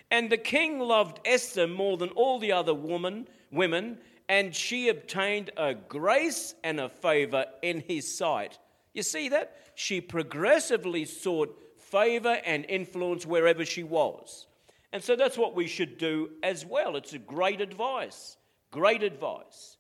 And 0.10 0.30
the 0.30 0.38
king 0.38 0.80
loved 0.80 1.20
Esther 1.24 1.68
more 1.68 1.98
than 1.98 2.10
all 2.10 2.40
the 2.40 2.52
other 2.52 2.74
woman, 2.74 3.28
women, 3.52 4.00
and 4.28 4.56
she 4.56 4.90
obtained 4.90 5.52
a 5.56 5.76
grace 5.76 6.56
and 6.64 6.80
a 6.80 6.90
favor 6.90 7.46
in 7.62 7.84
his 7.88 8.18
sight. 8.18 8.58
You 8.92 9.04
see 9.04 9.30
that? 9.30 9.56
She 9.76 10.02
progressively 10.02 11.06
sought 11.06 11.62
favor 11.78 12.42
and 12.44 12.66
influence 12.66 13.24
wherever 13.24 13.66
she 13.66 13.84
was. 13.84 14.48
And 14.92 15.04
so 15.04 15.16
that's 15.16 15.38
what 15.38 15.56
we 15.56 15.68
should 15.68 16.00
do 16.00 16.32
as 16.42 16.66
well. 16.66 16.96
It's 16.96 17.14
a 17.14 17.20
great 17.20 17.62
advice. 17.62 18.38
Great 18.72 19.04
advice. 19.04 19.75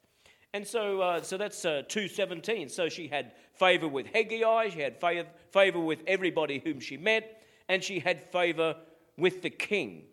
And 0.56 0.65
so, 0.65 1.02
uh, 1.02 1.22
so 1.22 1.36
that's 1.36 1.65
uh, 1.65 1.84
217. 1.89 2.70
So 2.70 2.88
she 2.88 3.10
had 3.10 3.34
favor 3.56 3.89
with 3.89 4.08
Hegai, 4.13 4.72
she 4.72 4.80
had 4.80 5.02
favor, 5.02 5.28
favor 5.52 5.82
with 5.82 6.00
everybody 6.08 6.62
whom 6.63 6.80
she 6.80 6.96
met, 6.96 7.44
and 7.68 7.84
she 7.84 8.00
had 8.00 8.24
favor 8.24 8.78
with 9.18 9.41
the 9.41 9.50
king. 9.50 10.04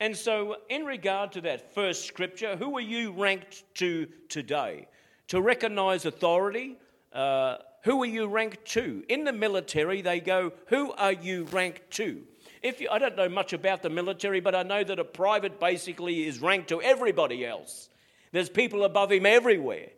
And 0.00 0.16
so, 0.16 0.56
in 0.68 0.84
regard 0.84 1.30
to 1.34 1.40
that 1.42 1.72
first 1.72 2.06
scripture, 2.06 2.56
who 2.56 2.76
are 2.76 2.80
you 2.80 3.12
ranked 3.12 3.62
to 3.74 4.08
today? 4.28 4.88
To 5.28 5.40
recognize 5.40 6.06
authority, 6.06 6.76
uh, 7.12 7.58
who 7.84 8.02
are 8.02 8.06
you 8.06 8.26
ranked 8.26 8.64
to? 8.70 9.04
In 9.08 9.22
the 9.22 9.32
military, 9.32 10.02
they 10.02 10.18
go, 10.18 10.54
Who 10.70 10.90
are 10.94 11.12
you 11.12 11.44
ranked 11.52 11.92
to? 11.92 12.20
If 12.64 12.80
you, 12.80 12.88
I 12.90 12.98
don't 12.98 13.16
know 13.16 13.28
much 13.28 13.52
about 13.52 13.82
the 13.82 13.90
military, 13.90 14.40
but 14.40 14.56
I 14.56 14.64
know 14.64 14.82
that 14.82 14.98
a 14.98 15.04
private 15.04 15.60
basically 15.60 16.26
is 16.26 16.40
ranked 16.40 16.70
to 16.70 16.82
everybody 16.82 17.46
else. 17.46 17.90
There's 18.34 18.48
people 18.48 18.82
above 18.82 19.12
him 19.12 19.26
everywhere. 19.26 19.90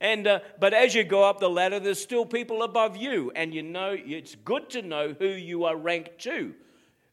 And, 0.00 0.24
uh, 0.24 0.38
but 0.60 0.72
as 0.72 0.94
you 0.94 1.02
go 1.02 1.24
up 1.24 1.40
the 1.40 1.50
ladder, 1.50 1.80
there's 1.80 2.00
still 2.00 2.24
people 2.24 2.62
above 2.62 2.96
you. 2.96 3.32
And 3.34 3.52
you 3.52 3.64
know, 3.64 3.96
it's 3.98 4.36
good 4.36 4.70
to 4.70 4.82
know 4.82 5.16
who 5.18 5.26
you 5.26 5.64
are 5.64 5.76
ranked 5.76 6.20
to, 6.20 6.54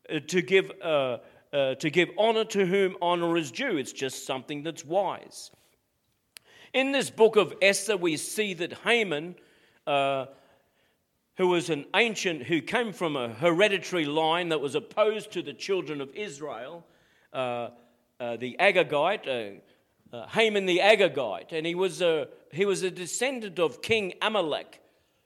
uh, 0.08 0.20
to, 0.28 0.42
give, 0.44 0.72
uh, 0.84 1.18
uh 1.52 1.74
to 1.74 1.90
give 1.90 2.10
honor 2.16 2.46
to 2.46 2.64
whom 2.68 2.96
honor 3.02 3.36
is 3.38 3.50
due. 3.50 3.78
It's 3.78 3.92
just 3.92 4.28
something 4.28 4.62
that's 4.62 4.86
wise. 4.86 5.50
In 6.74 6.92
this 6.92 7.10
book 7.10 7.38
of 7.38 7.56
Esther, 7.60 7.98
we 7.98 8.16
see 8.16 8.54
that 8.54 8.74
Haman, 8.74 9.34
uh, 9.88 10.28
who 11.38 11.48
was 11.48 11.72
an 11.72 11.86
ancient, 11.96 12.44
who 12.44 12.62
came 12.62 12.94
from 12.94 13.16
a 13.16 13.30
hereditary 13.30 14.06
line 14.06 14.50
that 14.50 14.62
was 14.62 14.76
opposed 14.76 15.32
to 15.32 15.42
the 15.42 15.54
children 15.54 16.02
of 16.02 16.16
Israel, 16.16 16.86
uh, 17.34 17.70
the 18.20 18.56
Agagite, 18.60 19.62
uh, 20.12 20.28
Haman 20.28 20.66
the 20.66 20.80
Agagite, 20.80 21.52
and 21.52 21.66
he 21.66 21.76
was, 21.76 22.02
a, 22.02 22.28
he 22.52 22.66
was 22.66 22.84
a 22.84 22.92
descendant 22.92 23.60
of 23.60 23.82
King 23.82 24.14
Amalek, 24.22 24.82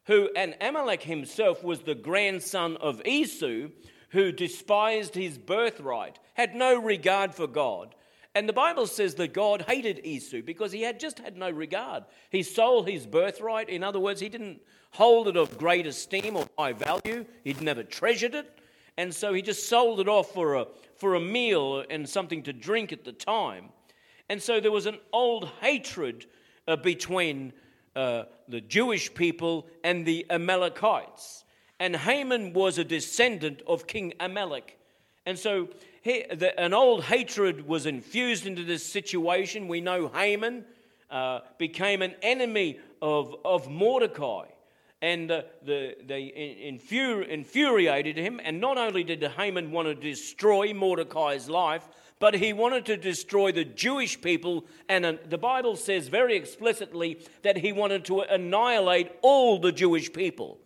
who, 0.06 0.30
and 0.36 0.56
Amalek 0.60 1.04
himself 1.04 1.64
was 1.64 1.82
the 1.82 1.96
grandson 1.96 2.78
of 2.78 3.02
Esau, 3.06 3.70
who 4.10 4.32
despised 4.32 5.16
his 5.16 5.38
birthright, 5.38 6.20
had 6.34 6.56
no 6.56 6.80
regard 6.80 7.34
for 7.34 7.48
God. 7.48 7.96
And 8.34 8.48
the 8.48 8.54
Bible 8.54 8.88
says 8.88 9.16
that 9.16 9.34
God 9.34 9.64
hated 9.68 10.06
Esau 10.06 10.42
because 10.42 10.72
he 10.72 10.84
had 10.84 11.00
just 11.00 11.20
had 11.20 11.36
no 11.36 11.50
regard. 11.50 12.06
He 12.30 12.44
sold 12.44 12.88
his 12.88 13.06
birthright. 13.06 13.68
In 13.68 13.84
other 13.84 14.00
words, 14.00 14.22
he 14.22 14.30
didn't 14.30 14.62
hold 14.92 15.28
it 15.28 15.36
of 15.36 15.58
great 15.58 15.86
esteem 15.86 16.38
or 16.38 16.48
high 16.58 16.72
value. 16.72 17.26
He'd 17.44 17.62
never 17.62 17.84
treasured 17.84 18.36
it. 18.36 18.60
And 18.98 19.14
so 19.14 19.34
he 19.34 19.42
just 19.42 19.68
sold 19.68 20.00
it 20.00 20.08
off 20.08 20.34
for 20.34 20.56
a, 20.56 20.68
for 20.96 21.16
a 21.16 21.20
meal 21.20 21.84
and 21.90 22.08
something 22.08 22.44
to 22.44 22.54
drink 22.54 22.94
at 22.94 23.04
the 23.04 23.12
time. 23.12 23.70
And 24.32 24.42
so 24.42 24.62
there 24.62 24.72
was 24.72 24.86
an 24.86 24.98
old 25.12 25.50
hatred 25.60 26.26
uh, 26.66 26.78
between 26.78 27.52
uh, 27.98 28.24
the 28.48 28.62
Jewish 28.62 29.14
people 29.14 29.68
and 29.84 30.06
the 30.06 30.26
Amalekites. 30.30 31.44
And 31.82 31.98
Haman 31.98 32.54
was 32.54 32.78
a 32.78 32.86
descendant 32.86 33.62
of 33.68 33.88
King 33.88 34.14
Amalek. 34.22 34.80
And 35.26 35.38
so 35.38 35.68
he, 36.02 36.24
the, 36.34 36.58
an 36.58 36.74
old 36.74 37.04
hatred 37.04 37.68
was 37.68 37.86
infused 37.86 38.46
into 38.46 38.64
this 38.64 38.86
situation. 38.86 39.68
We 39.68 39.82
know 39.82 40.08
Haman 40.08 40.64
uh, 41.10 41.42
became 41.58 42.02
an 42.02 42.16
enemy 42.22 42.80
of, 43.02 43.36
of 43.44 43.70
Mordecai. 43.70 44.46
And 45.02 45.30
uh, 45.30 45.42
the, 45.66 45.98
they 46.06 46.32
infuri- 46.72 47.28
infuriated 47.28 48.16
him. 48.16 48.40
And 48.42 48.62
not 48.62 48.78
only 48.78 49.04
did 49.04 49.22
Haman 49.24 49.72
want 49.72 49.90
to 49.90 49.94
destroy 49.94 50.74
Mordecai's 50.74 51.50
life, 51.50 51.90
but 52.22 52.36
he 52.36 52.54
wanted 52.54 52.86
to 52.86 52.96
destroy 52.96 53.52
the 53.52 53.66
Jewish 53.66 54.22
people. 54.22 54.66
And 54.88 55.06
uh, 55.06 55.14
the 55.28 55.40
Bible 55.40 55.76
says 55.76 56.08
very 56.08 56.38
explicitly 56.38 57.18
that 57.42 57.58
he 57.58 57.72
wanted 57.72 58.06
to 58.06 58.22
annihilate 58.22 59.12
all 59.24 59.58
the 59.58 59.72
Jewish 59.72 60.14
people. 60.14 60.60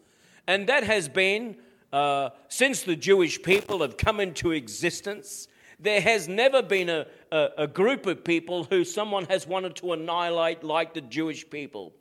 And 0.48 0.68
that 0.68 0.84
has 0.84 1.08
been, 1.08 1.56
uh, 1.94 2.32
since 2.50 2.82
the 2.82 2.98
Jewish 2.98 3.42
people 3.42 3.80
have 3.84 3.96
come 3.96 4.20
into 4.20 4.52
existence, 4.52 5.48
there 5.80 6.02
has 6.02 6.28
never 6.28 6.62
been 6.62 6.90
a, 6.90 7.08
a, 7.32 7.48
a 7.60 7.68
group 7.68 8.06
of 8.06 8.26
people 8.26 8.66
who 8.66 8.84
someone 8.84 9.24
has 9.28 9.48
wanted 9.48 9.78
to 9.78 9.94
annihilate 9.94 10.62
like 10.62 10.94
the 10.94 11.00
Jewish 11.00 11.50
people. 11.50 11.94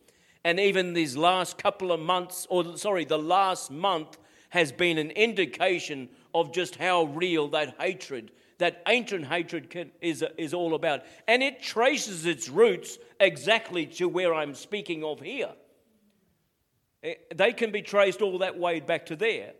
And 0.42 0.58
even 0.58 0.94
these 0.94 1.16
last 1.16 1.58
couple 1.58 1.92
of 1.92 2.00
months, 2.00 2.44
or 2.50 2.76
sorry, 2.76 3.04
the 3.04 3.18
last 3.18 3.70
month 3.70 4.18
has 4.48 4.72
been 4.72 4.98
an 4.98 5.12
indication 5.12 6.08
of 6.34 6.52
just 6.52 6.74
how 6.74 7.04
real 7.04 7.46
that 7.48 7.76
hatred 7.78 8.32
that 8.58 8.82
ancient 8.88 9.26
hatred 9.26 9.70
can, 9.70 9.90
is, 10.00 10.24
is 10.38 10.54
all 10.54 10.74
about. 10.74 11.02
And 11.26 11.42
it 11.42 11.62
traces 11.62 12.26
its 12.26 12.48
roots 12.48 12.98
exactly 13.20 13.86
to 13.86 14.08
where 14.08 14.34
I'm 14.34 14.54
speaking 14.54 15.04
of 15.04 15.20
here. 15.20 15.52
Eh, 17.02 17.14
they 17.34 17.52
can 17.52 17.72
be 17.72 17.82
traced 17.82 18.22
all 18.22 18.38
that 18.38 18.58
way 18.58 18.80
back 18.80 19.06
to 19.06 19.16
there. 19.16 19.52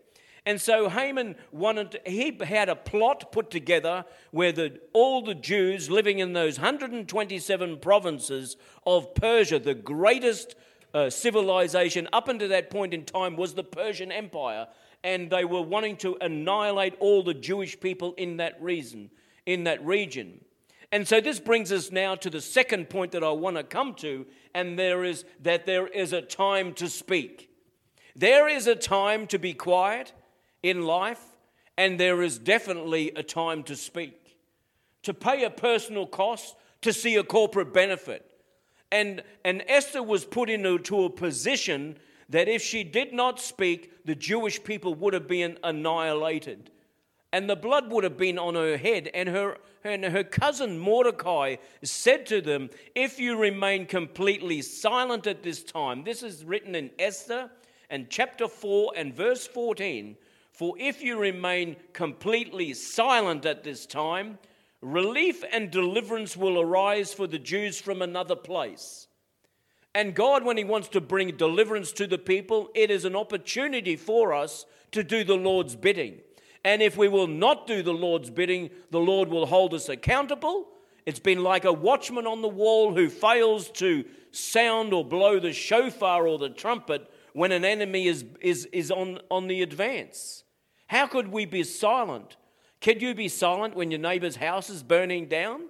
And 0.47 0.61
so 0.61 0.89
Haman 0.89 1.35
wanted, 1.51 1.91
to, 1.91 2.01
he 2.05 2.37
had 2.43 2.69
a 2.69 2.75
plot 2.75 3.31
put 3.31 3.49
together 3.49 4.05
where 4.29 4.51
the, 4.51 4.79
all 4.93 5.23
the 5.23 5.33
Jews 5.33 5.89
living 5.89 6.19
in 6.19 6.33
those 6.33 6.59
127 6.59 7.79
provinces 7.79 8.55
of 8.85 9.15
Persia, 9.15 9.57
the 9.57 9.73
greatest 9.73 10.55
uh, 10.93 11.09
civilization 11.09 12.07
up 12.13 12.27
until 12.27 12.49
that 12.49 12.69
point 12.69 12.93
in 12.93 13.05
time 13.05 13.35
was 13.35 13.55
the 13.55 13.63
Persian 13.63 14.11
Empire 14.11 14.67
and 15.05 15.29
they 15.29 15.45
were 15.45 15.61
wanting 15.61 15.95
to 15.95 16.17
annihilate 16.19 16.95
all 16.99 17.21
the 17.21 17.35
Jewish 17.35 17.79
people 17.79 18.15
in 18.17 18.37
that 18.37 18.59
reason, 18.59 19.11
in 19.45 19.65
that 19.65 19.85
region. 19.85 20.43
And 20.91 21.07
so 21.07 21.21
this 21.21 21.39
brings 21.39 21.71
us 21.71 21.91
now 21.91 22.15
to 22.15 22.29
the 22.29 22.41
second 22.41 22.89
point 22.89 23.11
that 23.11 23.23
I 23.23 23.29
want 23.29 23.55
to 23.57 23.63
come 23.63 23.93
to, 23.95 24.25
and 24.55 24.79
there 24.79 25.03
is 25.03 25.23
that 25.43 25.67
there 25.67 25.85
is 25.85 26.11
a 26.11 26.23
time 26.23 26.73
to 26.73 26.89
speak. 26.89 27.51
There 28.15 28.49
is 28.49 28.65
a 28.65 28.75
time 28.75 29.27
to 29.27 29.37
be 29.37 29.53
quiet 29.53 30.11
in 30.63 30.81
life, 30.81 31.21
and 31.77 31.99
there 31.99 32.23
is 32.23 32.39
definitely 32.39 33.11
a 33.15 33.21
time 33.21 33.61
to 33.63 33.75
speak. 33.75 34.39
To 35.03 35.13
pay 35.13 35.43
a 35.43 35.51
personal 35.51 36.07
cost, 36.07 36.55
to 36.81 36.91
see 36.91 37.15
a 37.15 37.23
corporate 37.23 37.73
benefit. 37.73 38.31
And, 38.91 39.21
and 39.43 39.63
Esther 39.67 40.01
was 40.01 40.25
put 40.25 40.49
into 40.49 41.03
a 41.03 41.09
position 41.11 41.99
that 42.29 42.47
if 42.47 42.61
she 42.61 42.83
did 42.83 43.13
not 43.13 43.39
speak, 43.39 44.05
the 44.05 44.15
Jewish 44.15 44.63
people 44.63 44.95
would 44.95 45.13
have 45.13 45.27
been 45.27 45.57
annihilated. 45.63 46.71
And 47.31 47.49
the 47.49 47.55
blood 47.55 47.91
would 47.91 48.03
have 48.03 48.17
been 48.17 48.39
on 48.39 48.55
her 48.55 48.77
head. 48.77 49.09
And 49.13 49.29
her, 49.29 49.57
and 49.83 50.05
her 50.05 50.23
cousin 50.23 50.79
Mordecai 50.79 51.57
said 51.83 52.25
to 52.27 52.41
them, 52.41 52.69
If 52.95 53.19
you 53.19 53.37
remain 53.37 53.85
completely 53.85 54.61
silent 54.61 55.27
at 55.27 55.43
this 55.43 55.63
time, 55.63 56.03
this 56.03 56.23
is 56.23 56.45
written 56.45 56.75
in 56.75 56.91
Esther 56.97 57.49
and 57.89 58.09
chapter 58.09 58.47
4 58.47 58.93
and 58.95 59.13
verse 59.13 59.45
14. 59.47 60.15
For 60.51 60.75
if 60.79 61.03
you 61.03 61.17
remain 61.17 61.75
completely 61.91 62.73
silent 62.73 63.45
at 63.45 63.63
this 63.63 63.85
time, 63.85 64.39
relief 64.81 65.43
and 65.51 65.69
deliverance 65.69 66.37
will 66.37 66.59
arise 66.59 67.13
for 67.13 67.27
the 67.27 67.39
Jews 67.39 67.79
from 67.81 68.01
another 68.01 68.37
place. 68.37 69.04
And 69.95 70.13
God, 70.13 70.43
when 70.43 70.57
He 70.57 70.65
wants 70.65 70.89
to 70.89 71.01
bring 71.01 71.37
deliverance 71.37 71.93
to 71.93 72.05
the 72.05 72.17
people, 72.17 72.69
it 72.75 72.91
is 72.91 73.05
an 73.05 73.15
opportunity 73.15 73.95
for 73.95 74.33
us 74.33 74.65
to 74.91 75.03
do 75.03 75.23
the 75.23 75.35
Lord's 75.35 75.75
bidding. 75.75 76.19
And 76.65 76.81
if 76.81 76.97
we 76.97 77.07
will 77.07 77.27
not 77.27 77.65
do 77.65 77.81
the 77.81 77.93
Lord's 77.93 78.29
bidding, 78.29 78.69
the 78.91 78.99
Lord 78.99 79.29
will 79.29 79.45
hold 79.45 79.73
us 79.73 79.87
accountable. 79.87 80.67
It's 81.05 81.19
been 81.19 81.43
like 81.43 81.63
a 81.63 81.71
watchman 81.71 82.27
on 82.27 82.41
the 82.41 82.49
wall 82.49 82.93
who 82.93 83.09
fails 83.09 83.69
to 83.71 84.03
sound 84.31 84.93
or 84.93 85.05
blow 85.05 85.39
the 85.39 85.53
shofar 85.53 86.27
or 86.27 86.37
the 86.37 86.49
trumpet 86.49 87.09
when 87.33 87.51
an 87.51 87.63
enemy 87.63 88.07
is, 88.07 88.25
is, 88.41 88.65
is 88.73 88.91
on, 88.91 89.19
on 89.31 89.47
the 89.47 89.61
advance? 89.61 90.43
How 90.87 91.07
could 91.07 91.29
we 91.29 91.45
be 91.45 91.63
silent? 91.63 92.35
Could 92.81 93.01
you 93.01 93.13
be 93.13 93.27
silent 93.27 93.75
when 93.75 93.91
your 93.91 93.99
neighbor's 93.99 94.35
house 94.35 94.69
is 94.69 94.83
burning 94.83 95.27
down? 95.27 95.67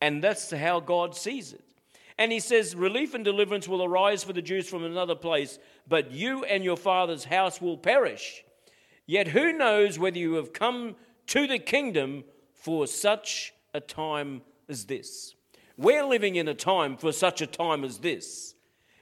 And 0.00 0.22
that's 0.22 0.50
how 0.50 0.80
God 0.80 1.14
sees 1.14 1.52
it. 1.52 1.73
And 2.18 2.30
he 2.30 2.40
says, 2.40 2.76
Relief 2.76 3.14
and 3.14 3.24
deliverance 3.24 3.68
will 3.68 3.82
arise 3.82 4.22
for 4.22 4.32
the 4.32 4.42
Jews 4.42 4.68
from 4.68 4.84
another 4.84 5.14
place, 5.14 5.58
but 5.88 6.12
you 6.12 6.44
and 6.44 6.62
your 6.62 6.76
father's 6.76 7.24
house 7.24 7.60
will 7.60 7.76
perish. 7.76 8.44
Yet 9.06 9.28
who 9.28 9.52
knows 9.52 9.98
whether 9.98 10.18
you 10.18 10.34
have 10.34 10.52
come 10.52 10.96
to 11.28 11.46
the 11.46 11.58
kingdom 11.58 12.24
for 12.52 12.86
such 12.86 13.52
a 13.72 13.80
time 13.80 14.42
as 14.68 14.86
this? 14.86 15.34
We're 15.76 16.04
living 16.04 16.36
in 16.36 16.48
a 16.48 16.54
time 16.54 16.96
for 16.96 17.12
such 17.12 17.40
a 17.40 17.46
time 17.46 17.84
as 17.84 17.98
this. 17.98 18.54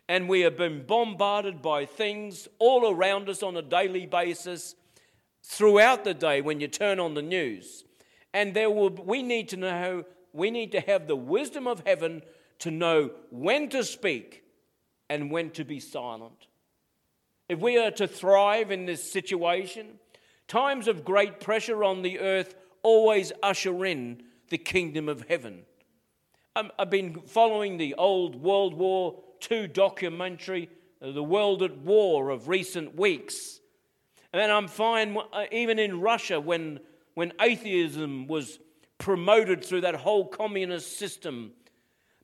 And 0.09 0.29
we 0.29 0.41
have 0.41 0.57
been 0.57 0.85
bombarded 0.87 1.63
by 1.63 1.85
things 1.85 2.49
all 2.59 2.91
around 2.91 3.29
us 3.29 3.43
on 3.43 3.57
a 3.57 3.63
daily 3.63 4.07
basis 4.07 4.75
throughout 5.45 6.05
the 6.05 6.15
day 6.15 6.41
when 6.41 6.61
you 6.61 6.69
turn 6.69 6.99
on 6.99 7.15
the 7.15 7.23
news. 7.23 7.85
And 8.35 8.55
there 8.55 8.71
will, 8.71 8.91
we 8.91 9.23
need 9.23 9.49
to 9.51 9.57
know, 9.57 10.05
we 10.33 10.51
need 10.51 10.73
to 10.73 10.81
have 10.81 11.07
the 11.07 11.17
wisdom 11.17 11.67
of 11.67 11.83
heaven 11.87 12.23
to 12.63 12.71
know 12.71 13.11
when 13.31 13.69
to 13.69 13.83
speak 13.83 14.45
and 15.11 15.33
when 15.33 15.51
to 15.51 15.65
be 15.65 15.81
silent. 15.81 16.47
If 17.49 17.59
we 17.59 17.77
are 17.77 17.91
to 17.93 18.07
thrive 18.07 18.71
in 18.71 18.87
this 18.87 19.13
situation, 19.13 19.99
times 20.47 20.87
of 20.87 21.05
great 21.05 21.41
pressure 21.41 21.83
on 21.83 22.03
the 22.03 22.21
earth 22.21 22.55
always 22.85 23.33
usher 23.43 23.85
in 23.85 24.23
the 24.49 24.59
kingdom 24.59 25.09
of 25.09 25.27
heaven. 25.29 25.63
Um, 26.55 26.71
I've 26.79 26.89
been 26.89 27.23
following 27.23 27.79
the 27.79 27.95
old 27.95 28.37
World 28.37 28.75
War 28.75 29.21
II 29.51 29.67
documentary, 29.67 30.71
The 31.01 31.23
World 31.23 31.65
at 31.65 31.77
War, 31.79 32.31
of 32.31 32.47
recent 32.47 32.95
weeks. 32.97 33.59
And 34.33 34.53
I'm 34.53 34.69
fine, 34.69 35.17
uh, 35.33 35.47
even 35.51 35.81
in 35.81 36.01
Russia, 36.01 36.41
when, 36.41 36.79
when 37.15 37.33
atheism 37.41 38.29
was 38.29 38.61
promoted 38.99 39.65
through 39.65 39.81
that 39.81 39.97
whole 39.97 40.29
communist 40.29 40.97
system 40.97 41.53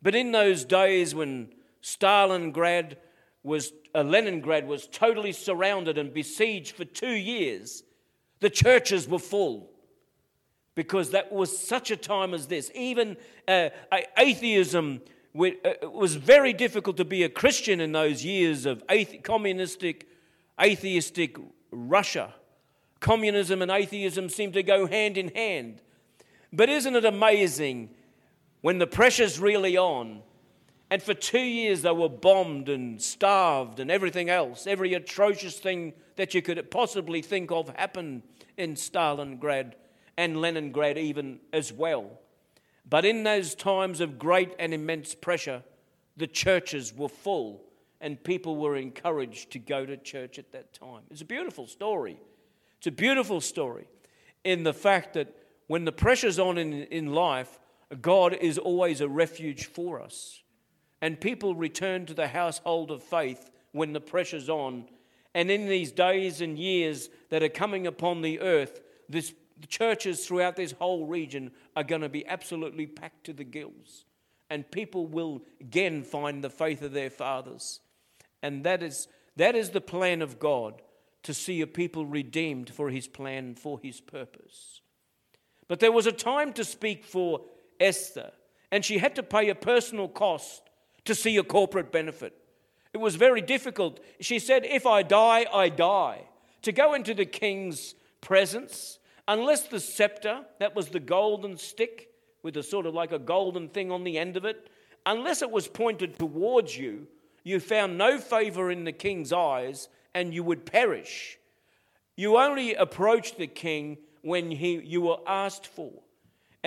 but 0.03 0.15
in 0.15 0.33
those 0.33 0.65
days 0.65 1.15
when 1.15 1.49
Stalingrad 1.83 2.97
was, 3.43 3.73
uh, 3.95 4.03
Leningrad 4.03 4.67
was 4.67 4.87
totally 4.87 5.33
surrounded 5.33 5.99
and 5.99 6.13
besieged 6.13 6.77
for 6.77 6.85
two 6.85 7.15
years, 7.15 7.83
the 8.41 8.51
churches 8.51 9.09
were 9.09 9.19
full 9.19 9.71
because 10.75 11.11
that 11.11 11.33
was 11.33 11.57
such 11.59 11.91
a 11.91 11.97
time 11.97 12.35
as 12.35 12.47
this. 12.47 12.71
Even 12.75 13.17
uh, 13.49 13.71
atheism 14.17 15.01
uh, 15.37 15.51
was 15.91 16.15
very 16.15 16.53
difficult 16.53 16.97
to 16.97 17.05
be 17.05 17.25
a 17.25 17.29
Christian 17.29 17.81
in 17.81 17.93
those 17.93 18.25
years 18.25 18.65
of 18.65 18.87
athe- 18.87 19.23
communistic, 19.25 20.09
atheistic 20.61 21.37
Russia. 21.73 22.35
Communism 23.01 23.63
and 23.63 23.71
atheism 23.71 24.29
seemed 24.29 24.53
to 24.53 24.63
go 24.63 24.87
hand 24.87 25.19
in 25.19 25.29
hand. 25.29 25.83
But 26.53 26.69
isn't 26.69 26.95
it 26.95 27.05
amazing 27.05 27.91
when 28.61 28.79
the 28.79 28.87
pressure's 28.87 29.39
really 29.39 29.77
on. 29.77 30.23
And 30.91 31.03
for 31.03 31.15
two 31.15 31.39
years, 31.39 31.83
they 31.83 31.93
were 31.93 32.09
bombed 32.09 32.69
and 32.69 33.01
starved 33.01 33.79
and 33.79 33.91
everything 33.91 34.31
else. 34.31 34.67
Every 34.67 34.95
atrocious 34.95 35.59
thing 35.59 35.93
that 36.17 36.35
you 36.35 36.41
could 36.41 36.71
possibly 36.71 37.21
think 37.21 37.51
of 37.53 37.69
happened 37.77 38.23
in 38.57 38.75
Stalingrad 38.75 39.75
and 40.17 40.41
Leningrad, 40.41 40.97
even 40.97 41.41
as 41.53 41.73
well. 41.73 42.19
But 42.89 43.05
in 43.05 43.23
those 43.23 43.55
times 43.55 44.01
of 44.01 44.19
great 44.19 44.55
and 44.59 44.73
immense 44.73 45.15
pressure, 45.15 45.63
the 46.17 46.27
churches 46.27 46.95
were 46.95 47.09
full 47.09 47.63
and 48.01 48.23
people 48.23 48.57
were 48.57 48.77
encouraged 48.77 49.51
to 49.53 49.59
go 49.59 49.85
to 49.85 49.97
church 49.97 50.39
at 50.39 50.53
that 50.53 50.73
time. 50.73 51.03
It's 51.11 51.21
a 51.21 51.27
beautiful 51.27 51.67
story. 51.67 52.19
It's 52.79 52.87
a 52.87 52.93
beautiful 52.93 53.41
story 53.41 53.89
in 54.45 54.63
the 54.63 54.73
fact 54.73 55.15
that 55.15 55.35
when 55.67 55.85
the 55.85 55.93
pressure's 55.93 56.39
on 56.39 56.59
in, 56.59 56.73
in 56.73 57.13
life, 57.13 57.59
God 58.01 58.35
is 58.35 58.59
always 58.59 59.01
a 59.01 59.09
refuge 59.09 59.67
for 59.67 60.01
us. 60.01 60.43
And 61.01 61.21
people 61.21 61.55
return 61.55 62.07
to 62.07 62.15
the 62.15 62.29
household 62.29 62.91
of 62.91 63.03
faith 63.03 63.51
when 63.73 63.93
the 63.93 64.01
pressure's 64.01 64.49
on. 64.49 64.87
And 65.35 65.51
in 65.51 65.69
these 65.69 65.93
days 65.93 66.41
and 66.41 66.59
years 66.59 67.09
that 67.31 67.43
are 67.43 67.49
coming 67.49 67.87
upon 67.87 68.23
the 68.23 68.41
earth, 68.41 68.81
this, 69.09 69.33
the 69.61 69.67
churches 69.67 70.27
throughout 70.27 70.57
this 70.57 70.73
whole 70.73 71.07
region 71.07 71.53
are 71.77 71.85
going 71.85 72.01
to 72.01 72.09
be 72.09 72.27
absolutely 72.27 72.87
packed 72.87 73.25
to 73.25 73.33
the 73.33 73.45
gills. 73.45 74.05
And 74.51 74.71
people 74.71 75.07
will 75.07 75.43
again 75.61 76.03
find 76.03 76.43
the 76.43 76.51
faith 76.51 76.83
of 76.83 76.93
their 76.93 77.11
fathers. 77.11 77.81
And 78.43 78.65
that 78.65 78.83
is, 78.83 79.09
that 79.37 79.55
is 79.55 79.71
the 79.71 79.81
plan 79.81 80.23
of 80.23 80.39
God 80.39 80.83
to 81.23 81.35
see 81.35 81.61
a 81.61 81.67
people 81.67 82.07
redeemed 82.07 82.71
for 82.71 82.91
his 82.91 83.07
plan, 83.07 83.55
for 83.55 83.79
his 83.79 84.01
purpose. 84.01 84.81
But 85.69 85.81
there 85.81 85.93
was 85.93 86.07
a 86.07 86.13
time 86.13 86.53
to 86.55 86.65
speak 86.65 87.05
for 87.05 87.43
Esther, 87.81 88.33
and 88.71 88.85
she 88.85 88.99
had 88.99 89.15
to 89.17 89.23
pay 89.23 89.49
a 89.49 89.55
personal 89.55 90.09
cost 90.09 90.63
to 91.05 91.15
see 91.15 91.37
a 91.37 91.45
corporate 91.45 91.91
benefit. 91.91 92.35
It 92.93 92.99
was 92.99 93.17
very 93.17 93.41
difficult. 93.41 94.01
She 94.21 94.39
said, 94.39 94.65
If 94.65 94.87
I 94.87 95.03
die, 95.03 95.47
I 95.53 95.69
die. 95.69 96.23
To 96.63 96.73
go 96.73 96.95
into 96.95 97.15
the 97.15 97.27
king's 97.27 97.95
presence, 98.21 98.99
unless 99.27 99.63
the 99.69 99.81
scepter, 99.81 100.45
that 100.59 100.75
was 100.75 100.89
the 100.89 101.01
golden 101.01 101.57
stick 101.57 102.11
with 102.43 102.57
a 102.57 102.63
sort 102.63 102.87
of 102.87 102.95
like 102.95 103.13
a 103.13 103.19
golden 103.19 103.69
thing 103.69 103.91
on 103.91 104.05
the 104.05 104.19
end 104.19 104.37
of 104.37 104.45
it, 104.45 104.71
unless 105.07 105.43
it 105.43 105.51
was 105.51 105.69
pointed 105.69 106.19
towards 106.19 106.77
you, 106.77 107.07
you 107.45 107.61
found 107.61 107.97
no 107.97 108.19
favor 108.19 108.71
in 108.71 108.85
the 108.85 108.93
king's 108.93 109.33
eyes 109.33 109.89
and 110.15 110.35
you 110.35 110.43
would 110.43 110.67
perish. 110.67 111.39
You 112.17 112.37
only 112.37 112.75
approached 112.75 113.39
the 113.39 113.47
king 113.47 113.99
when 114.23 114.51
he, 114.51 114.81
you 114.81 115.03
were 115.03 115.19
asked 115.27 115.67
for 115.67 115.93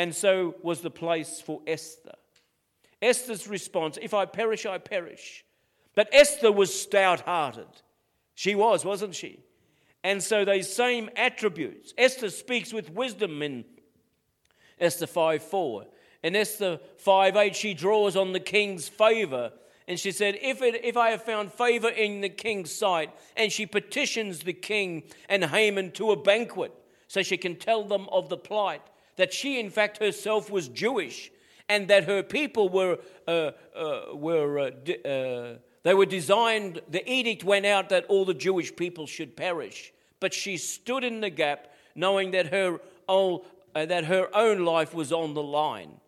and 0.01 0.15
so 0.15 0.55
was 0.63 0.81
the 0.81 0.89
place 0.89 1.39
for 1.39 1.61
Esther. 1.67 2.15
Esther's 3.03 3.47
response 3.47 3.99
if 4.01 4.15
I 4.15 4.25
perish, 4.25 4.65
I 4.65 4.79
perish. 4.79 5.45
But 5.93 6.09
Esther 6.11 6.51
was 6.51 6.73
stout 6.73 7.19
hearted. 7.21 7.67
She 8.33 8.55
was, 8.55 8.83
wasn't 8.83 9.13
she? 9.13 9.41
And 10.03 10.23
so 10.23 10.43
those 10.43 10.73
same 10.73 11.11
attributes. 11.15 11.93
Esther 11.99 12.31
speaks 12.31 12.73
with 12.73 12.89
wisdom 12.89 13.43
in 13.43 13.63
Esther 14.79 15.05
5 15.05 15.43
4. 15.43 15.85
In 16.23 16.35
Esther 16.35 16.79
5 16.97 17.35
8, 17.35 17.55
she 17.55 17.75
draws 17.75 18.15
on 18.15 18.33
the 18.33 18.39
king's 18.39 18.89
favor. 18.89 19.51
And 19.87 19.99
she 19.99 20.11
said, 20.11 20.39
if, 20.41 20.63
it, 20.63 20.83
if 20.83 20.97
I 20.97 21.11
have 21.11 21.21
found 21.21 21.53
favor 21.53 21.89
in 21.89 22.21
the 22.21 22.29
king's 22.29 22.71
sight, 22.71 23.11
and 23.37 23.51
she 23.51 23.67
petitions 23.67 24.39
the 24.39 24.53
king 24.53 25.03
and 25.29 25.45
Haman 25.45 25.91
to 25.91 26.09
a 26.09 26.15
banquet, 26.15 26.73
so 27.07 27.21
she 27.21 27.37
can 27.37 27.55
tell 27.55 27.83
them 27.83 28.09
of 28.11 28.29
the 28.29 28.37
plight 28.37 28.81
that 29.17 29.33
she, 29.33 29.59
in 29.59 29.69
fact, 29.69 29.97
herself 29.97 30.49
was 30.49 30.67
Jewish 30.67 31.31
and 31.69 31.87
that 31.87 32.03
her 32.03 32.21
people 32.21 32.69
were, 32.69 32.99
uh, 33.27 33.51
uh, 33.75 34.13
were 34.13 34.59
uh, 34.59 35.07
uh, 35.07 35.57
they 35.83 35.93
were 35.93 36.05
designed, 36.05 36.81
the 36.89 37.09
edict 37.09 37.43
went 37.43 37.65
out 37.65 37.89
that 37.89 38.05
all 38.05 38.25
the 38.25 38.33
Jewish 38.33 38.75
people 38.75 39.07
should 39.07 39.35
perish. 39.35 39.93
But 40.19 40.33
she 40.33 40.57
stood 40.57 41.03
in 41.03 41.21
the 41.21 41.29
gap 41.29 41.73
knowing 41.95 42.31
that 42.31 42.47
her, 42.47 42.79
own, 43.09 43.41
uh, 43.73 43.85
that 43.85 44.05
her 44.05 44.29
own 44.35 44.63
life 44.65 44.93
was 44.93 45.11
on 45.11 45.33
the 45.33 45.41
line. 45.41 45.99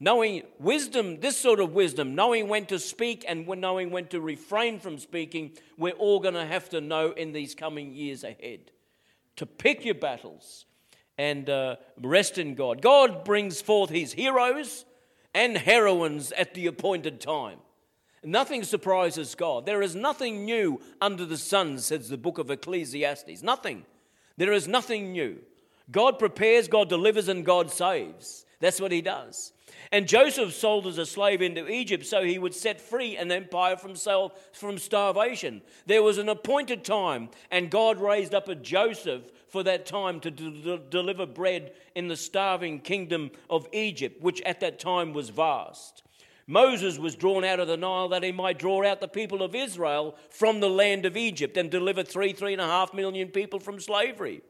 Knowing 0.00 0.42
wisdom, 0.60 1.18
this 1.18 1.36
sort 1.36 1.58
of 1.58 1.72
wisdom, 1.72 2.14
knowing 2.14 2.46
when 2.46 2.66
to 2.66 2.78
speak 2.78 3.24
and 3.26 3.48
knowing 3.48 3.90
when 3.90 4.06
to 4.06 4.20
refrain 4.20 4.78
from 4.78 4.96
speaking, 4.96 5.50
we're 5.76 5.92
all 5.92 6.20
going 6.20 6.34
to 6.34 6.46
have 6.46 6.68
to 6.68 6.80
know 6.80 7.10
in 7.10 7.32
these 7.32 7.54
coming 7.54 7.92
years 7.92 8.22
ahead. 8.22 8.70
To 9.36 9.46
pick 9.46 9.84
your 9.84 9.96
battles, 9.96 10.66
and 11.18 11.50
uh, 11.50 11.76
rest 12.00 12.38
in 12.38 12.54
God. 12.54 12.80
God 12.80 13.24
brings 13.24 13.60
forth 13.60 13.90
his 13.90 14.12
heroes 14.12 14.84
and 15.34 15.58
heroines 15.58 16.32
at 16.32 16.54
the 16.54 16.66
appointed 16.66 17.20
time. 17.20 17.58
Nothing 18.24 18.64
surprises 18.64 19.34
God. 19.34 19.66
There 19.66 19.82
is 19.82 19.94
nothing 19.94 20.44
new 20.44 20.80
under 21.00 21.24
the 21.24 21.36
sun, 21.36 21.78
says 21.78 22.08
the 22.08 22.16
book 22.16 22.38
of 22.38 22.50
Ecclesiastes. 22.50 23.42
Nothing. 23.42 23.84
There 24.36 24.52
is 24.52 24.66
nothing 24.66 25.12
new. 25.12 25.38
God 25.90 26.18
prepares, 26.18 26.68
God 26.68 26.88
delivers, 26.88 27.28
and 27.28 27.44
God 27.44 27.70
saves. 27.70 28.44
That's 28.60 28.80
what 28.80 28.92
he 28.92 29.00
does. 29.00 29.52
And 29.92 30.08
Joseph 30.08 30.52
sold 30.52 30.86
as 30.86 30.98
a 30.98 31.06
slave 31.06 31.40
into 31.40 31.68
Egypt 31.68 32.04
so 32.04 32.24
he 32.24 32.38
would 32.38 32.54
set 32.54 32.80
free 32.80 33.16
an 33.16 33.30
empire 33.30 33.76
from, 33.76 33.94
from 34.52 34.78
starvation. 34.78 35.62
There 35.86 36.02
was 36.02 36.18
an 36.18 36.28
appointed 36.28 36.84
time, 36.84 37.30
and 37.50 37.70
God 37.70 38.00
raised 38.00 38.34
up 38.34 38.48
a 38.48 38.54
Joseph 38.54 39.22
for 39.48 39.62
that 39.62 39.86
time 39.86 40.20
to 40.20 40.30
deliver 40.30 41.26
bread 41.26 41.72
in 41.94 42.08
the 42.08 42.16
starving 42.16 42.80
kingdom 42.80 43.30
of 43.48 43.68
Egypt, 43.72 44.20
which 44.22 44.42
at 44.42 44.60
that 44.60 44.78
time 44.78 45.12
was 45.12 45.30
vast. 45.30 46.02
Moses 46.46 46.98
was 46.98 47.14
drawn 47.14 47.44
out 47.44 47.60
of 47.60 47.68
the 47.68 47.76
Nile 47.76 48.08
that 48.08 48.22
he 48.22 48.32
might 48.32 48.58
draw 48.58 48.84
out 48.84 49.00
the 49.00 49.06
people 49.08 49.42
of 49.42 49.54
Israel 49.54 50.16
from 50.30 50.60
the 50.60 50.70
land 50.70 51.04
of 51.04 51.16
Egypt 51.16 51.58
and 51.58 51.70
deliver 51.70 52.02
three, 52.02 52.32
three 52.32 52.54
and 52.54 52.62
a 52.62 52.66
half 52.66 52.94
million 52.94 53.28
people 53.28 53.60
from 53.60 53.78
slavery. 53.78 54.40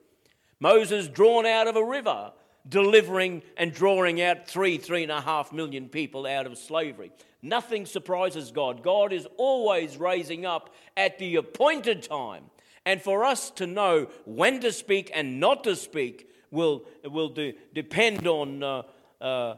Moses 0.60 1.08
drawn 1.08 1.44
out 1.44 1.66
of 1.66 1.76
a 1.76 1.84
river 1.84 2.32
delivering 2.68 3.42
and 3.56 3.72
drawing 3.72 4.20
out 4.20 4.46
three, 4.46 4.78
three 4.78 5.02
and 5.02 5.12
a 5.12 5.20
half 5.20 5.52
million 5.52 5.88
people 5.88 6.26
out 6.26 6.46
of 6.46 6.58
slavery. 6.58 7.10
Nothing 7.42 7.86
surprises 7.86 8.50
God. 8.50 8.82
God 8.82 9.12
is 9.12 9.26
always 9.36 9.96
raising 9.96 10.44
up 10.44 10.74
at 10.96 11.18
the 11.18 11.36
appointed 11.36 12.02
time. 12.02 12.44
And 12.84 13.00
for 13.00 13.24
us 13.24 13.50
to 13.52 13.66
know 13.66 14.08
when 14.24 14.60
to 14.60 14.72
speak 14.72 15.10
and 15.14 15.38
not 15.38 15.64
to 15.64 15.76
speak 15.76 16.30
will, 16.50 16.84
will 17.04 17.34
depend 17.74 18.26
on 18.26 18.62
uh, 18.62 18.82
uh, 19.20 19.56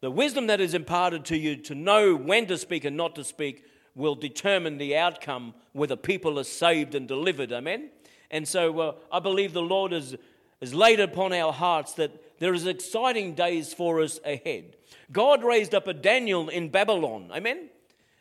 the 0.00 0.10
wisdom 0.10 0.48
that 0.48 0.60
is 0.60 0.74
imparted 0.74 1.24
to 1.26 1.38
you 1.38 1.56
to 1.56 1.74
know 1.74 2.14
when 2.14 2.46
to 2.46 2.58
speak 2.58 2.84
and 2.84 2.96
not 2.96 3.14
to 3.14 3.24
speak 3.24 3.64
will 3.94 4.14
determine 4.14 4.78
the 4.78 4.96
outcome 4.96 5.54
whether 5.72 5.96
people 5.96 6.38
are 6.38 6.44
saved 6.44 6.94
and 6.94 7.06
delivered. 7.06 7.52
Amen? 7.52 7.90
And 8.30 8.48
so 8.48 8.80
uh, 8.80 8.94
I 9.12 9.20
believe 9.20 9.52
the 9.52 9.62
Lord 9.62 9.92
has, 9.92 10.16
has 10.60 10.74
laid 10.74 10.98
upon 10.98 11.32
our 11.32 11.52
hearts 11.52 11.92
that 11.94 12.10
there 12.42 12.54
is 12.54 12.66
exciting 12.66 13.34
days 13.34 13.72
for 13.72 14.00
us 14.00 14.18
ahead. 14.24 14.76
God 15.12 15.44
raised 15.44 15.76
up 15.76 15.86
a 15.86 15.94
Daniel 15.94 16.48
in 16.48 16.70
Babylon. 16.70 17.30
Amen? 17.32 17.68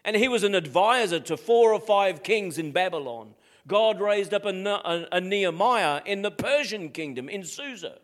And 0.05 0.15
he 0.15 0.27
was 0.27 0.43
an 0.43 0.53
advisor 0.53 1.19
to 1.21 1.35
four 1.35 1.73
or 1.73 1.79
five 1.79 2.21
kings 2.21 2.59
in 2.59 2.71
Babylon. 2.71 3.33
God 3.67 3.99
raised 3.99 4.31
up 4.31 4.45
a, 4.45 4.49
a, 4.49 5.07
a 5.13 5.21
Nehemiah 5.21 6.01
in 6.05 6.21
the 6.21 6.29
Persian 6.29 6.89
kingdom 6.89 7.29
in 7.29 7.43
Susa. 7.43 7.97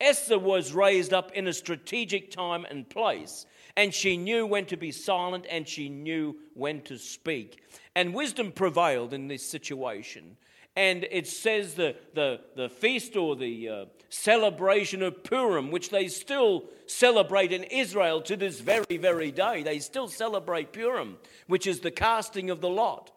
Esther 0.00 0.38
was 0.38 0.72
raised 0.72 1.12
up 1.12 1.32
in 1.32 1.46
a 1.46 1.52
strategic 1.52 2.30
time 2.30 2.64
and 2.70 2.88
place, 2.88 3.44
and 3.76 3.92
she 3.92 4.16
knew 4.16 4.46
when 4.46 4.64
to 4.66 4.76
be 4.78 4.90
silent 4.90 5.46
and 5.50 5.68
she 5.68 5.90
knew 5.90 6.34
when 6.54 6.80
to 6.80 6.96
speak. 6.96 7.62
And 7.94 8.14
wisdom 8.14 8.52
prevailed 8.52 9.12
in 9.12 9.28
this 9.28 9.46
situation. 9.46 10.38
And 10.74 11.06
it 11.10 11.26
says 11.26 11.74
the, 11.74 11.96
the, 12.14 12.40
the 12.56 12.68
feast 12.70 13.14
or 13.16 13.36
the 13.36 13.68
uh, 13.68 13.84
celebration 14.08 15.02
of 15.02 15.22
Purim, 15.22 15.70
which 15.70 15.90
they 15.90 16.08
still 16.08 16.64
celebrate 16.86 17.52
in 17.52 17.64
Israel 17.64 18.22
to 18.22 18.36
this 18.36 18.60
very, 18.60 18.96
very 18.96 19.30
day. 19.30 19.62
They 19.62 19.80
still 19.80 20.08
celebrate 20.08 20.72
Purim, 20.72 21.18
which 21.46 21.66
is 21.66 21.80
the 21.80 21.90
casting 21.90 22.48
of 22.48 22.60
the 22.62 22.70
lot, 22.70 23.10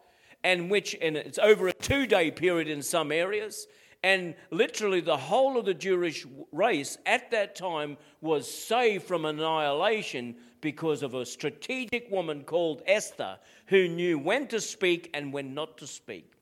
and 0.44 0.70
which 0.70 0.94
and 1.00 1.16
it's 1.16 1.38
over 1.38 1.68
a 1.68 1.72
two 1.72 2.06
day 2.06 2.30
period 2.30 2.68
in 2.68 2.82
some 2.82 3.10
areas. 3.10 3.66
And 4.02 4.34
literally, 4.50 5.00
the 5.00 5.16
whole 5.16 5.58
of 5.58 5.64
the 5.64 5.74
Jewish 5.74 6.26
race 6.52 6.98
at 7.06 7.30
that 7.30 7.56
time 7.56 7.96
was 8.20 8.52
saved 8.52 9.04
from 9.04 9.24
annihilation 9.24 10.36
because 10.60 11.02
of 11.02 11.14
a 11.14 11.26
strategic 11.26 12.10
woman 12.10 12.44
called 12.44 12.82
Esther 12.86 13.38
who 13.66 13.88
knew 13.88 14.18
when 14.18 14.46
to 14.48 14.60
speak 14.60 15.10
and 15.14 15.32
when 15.32 15.54
not 15.54 15.78
to 15.78 15.86
speak. 15.86 16.35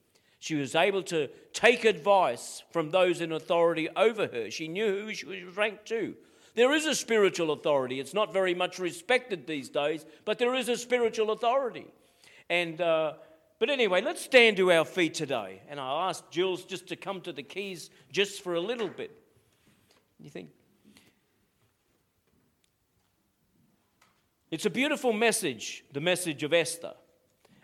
She 0.44 0.56
was 0.56 0.74
able 0.74 1.02
to 1.04 1.28
take 1.54 1.86
advice 1.86 2.62
from 2.70 2.90
those 2.90 3.22
in 3.22 3.32
authority 3.32 3.88
over 3.96 4.26
her. 4.26 4.50
She 4.50 4.68
knew 4.68 5.00
who 5.00 5.14
she 5.14 5.24
was 5.24 5.56
ranked 5.56 5.86
to. 5.86 6.14
There 6.54 6.74
is 6.74 6.84
a 6.84 6.94
spiritual 6.94 7.50
authority. 7.52 7.98
It's 7.98 8.12
not 8.12 8.30
very 8.30 8.54
much 8.54 8.78
respected 8.78 9.46
these 9.46 9.70
days, 9.70 10.04
but 10.26 10.38
there 10.38 10.54
is 10.54 10.68
a 10.68 10.76
spiritual 10.76 11.30
authority. 11.30 11.86
And, 12.50 12.78
uh, 12.78 13.14
but 13.58 13.70
anyway, 13.70 14.02
let's 14.02 14.20
stand 14.20 14.58
to 14.58 14.70
our 14.70 14.84
feet 14.84 15.14
today. 15.14 15.62
And 15.66 15.80
I 15.80 16.10
asked 16.10 16.30
Jules 16.30 16.66
just 16.66 16.88
to 16.88 16.96
come 16.96 17.22
to 17.22 17.32
the 17.32 17.42
keys 17.42 17.88
just 18.12 18.42
for 18.42 18.52
a 18.52 18.60
little 18.60 18.88
bit. 18.88 19.18
You 20.20 20.28
think? 20.28 20.50
It's 24.50 24.66
a 24.66 24.70
beautiful 24.70 25.14
message, 25.14 25.86
the 25.94 26.02
message 26.02 26.42
of 26.42 26.52
Esther. 26.52 26.92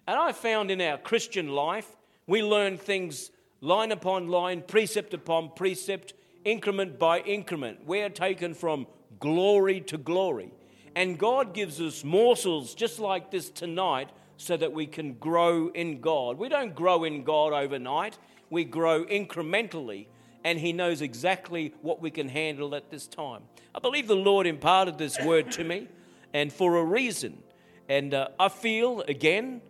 And 0.09 0.19
I 0.19 0.33
found 0.33 0.71
in 0.71 0.81
our 0.81 0.97
Christian 0.97 1.49
life, 1.49 1.95
we 2.31 2.45
learn 2.45 2.79
things 2.79 3.33
line 3.61 3.91
upon 3.91 4.29
line, 4.29 4.63
precept 4.63 5.15
upon 5.15 5.51
precept, 5.57 6.15
increment 6.45 6.97
by 6.97 7.19
increment. 7.19 7.85
We 7.85 8.03
are 8.03 8.09
taken 8.09 8.55
from 8.55 8.87
glory 9.19 9.81
to 9.81 9.99
glory. 9.99 10.53
And 10.95 11.19
God 11.19 11.55
gives 11.55 11.81
us 11.81 12.05
morsels 12.05 12.75
just 12.75 13.01
like 13.01 13.33
this 13.33 13.51
tonight 13.51 14.11
so 14.37 14.57
that 14.57 14.73
we 14.73 14.87
can 14.87 15.15
grow 15.15 15.71
in 15.71 16.01
God. 16.01 16.39
We 16.39 16.49
don't 16.49 16.73
grow 16.73 17.03
in 17.03 17.25
God 17.25 17.53
overnight, 17.53 18.17
we 18.49 18.63
grow 18.63 19.05
incrementally, 19.07 20.07
and 20.45 20.57
He 20.57 20.73
knows 20.73 21.03
exactly 21.03 21.75
what 21.83 22.01
we 22.01 22.13
can 22.13 22.29
handle 22.29 22.77
at 22.77 22.93
this 22.93 23.09
time. 23.09 23.43
I 23.75 23.81
believe 23.81 24.07
the 24.07 24.15
Lord 24.15 24.47
imparted 24.47 24.99
this 24.99 25.19
word 25.25 25.51
to 25.53 25.65
me, 25.65 25.89
and 26.33 26.53
for 26.53 26.77
a 26.77 26.85
reason. 26.85 27.43
And 27.89 28.15
uh, 28.15 28.29
I 28.39 28.51
feel, 28.51 29.01
again, 29.09 29.63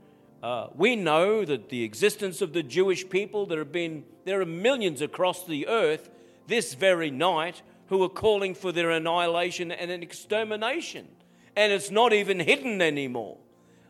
uh, 0.43 0.69
we 0.75 0.97
know 0.97 1.45
that 1.45 1.69
the 1.69 1.83
existence 1.83 2.41
of 2.41 2.53
the 2.53 2.63
Jewish 2.63 3.09
people, 3.09 3.47
there 3.47 3.59
have 3.59 3.73
been 3.73 4.05
there 4.25 4.41
are 4.41 4.47
millions 4.47 5.03
across 5.03 5.45
the 5.45 5.67
earth 5.69 6.11
this 6.47 6.75
very 6.75 7.11
night 7.11 7.63
who 7.89 8.03
are 8.03 8.09
calling 8.09 8.55
for 8.55 8.73
their 8.73 8.91
annihilation 8.91 9.73
and 9.73 9.91
an 9.91 10.03
extermination. 10.03 11.09
And 11.57 11.73
it's 11.73 11.91
not 11.91 12.13
even 12.13 12.41
hidden 12.41 12.81
anymore. 12.81 13.39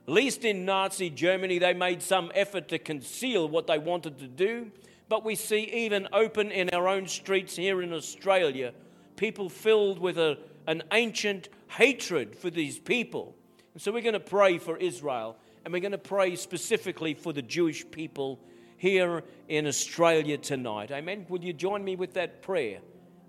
At 0.08 0.14
least 0.14 0.44
in 0.44 0.64
Nazi 0.64 1.10
Germany, 1.10 1.58
they 1.58 1.74
made 1.74 2.02
some 2.02 2.32
effort 2.34 2.68
to 2.68 2.78
conceal 2.78 3.48
what 3.48 3.66
they 3.66 3.78
wanted 3.78 4.18
to 4.18 4.26
do. 4.26 4.72
But 5.08 5.24
we 5.24 5.34
see 5.34 5.64
even 5.72 6.08
open 6.12 6.50
in 6.50 6.70
our 6.70 6.88
own 6.88 7.06
streets 7.06 7.56
here 7.56 7.82
in 7.82 7.92
Australia, 7.92 8.72
people 9.16 9.48
filled 9.48 9.98
with 9.98 10.18
a, 10.18 10.38
an 10.66 10.82
ancient 10.92 11.48
hatred 11.68 12.34
for 12.34 12.48
these 12.48 12.78
people. 12.78 13.36
And 13.74 13.82
so 13.82 13.92
we're 13.92 14.02
going 14.02 14.14
to 14.14 14.20
pray 14.20 14.58
for 14.58 14.76
Israel 14.76 15.36
and 15.64 15.72
we're 15.72 15.80
going 15.80 15.92
to 15.92 15.98
pray 15.98 16.36
specifically 16.36 17.14
for 17.14 17.32
the 17.32 17.42
Jewish 17.42 17.88
people 17.90 18.40
here 18.76 19.22
in 19.48 19.66
Australia 19.66 20.38
tonight. 20.38 20.90
Amen. 20.90 21.26
Would 21.28 21.44
you 21.44 21.52
join 21.52 21.84
me 21.84 21.96
with 21.96 22.14
that 22.14 22.42
prayer? 22.42 22.78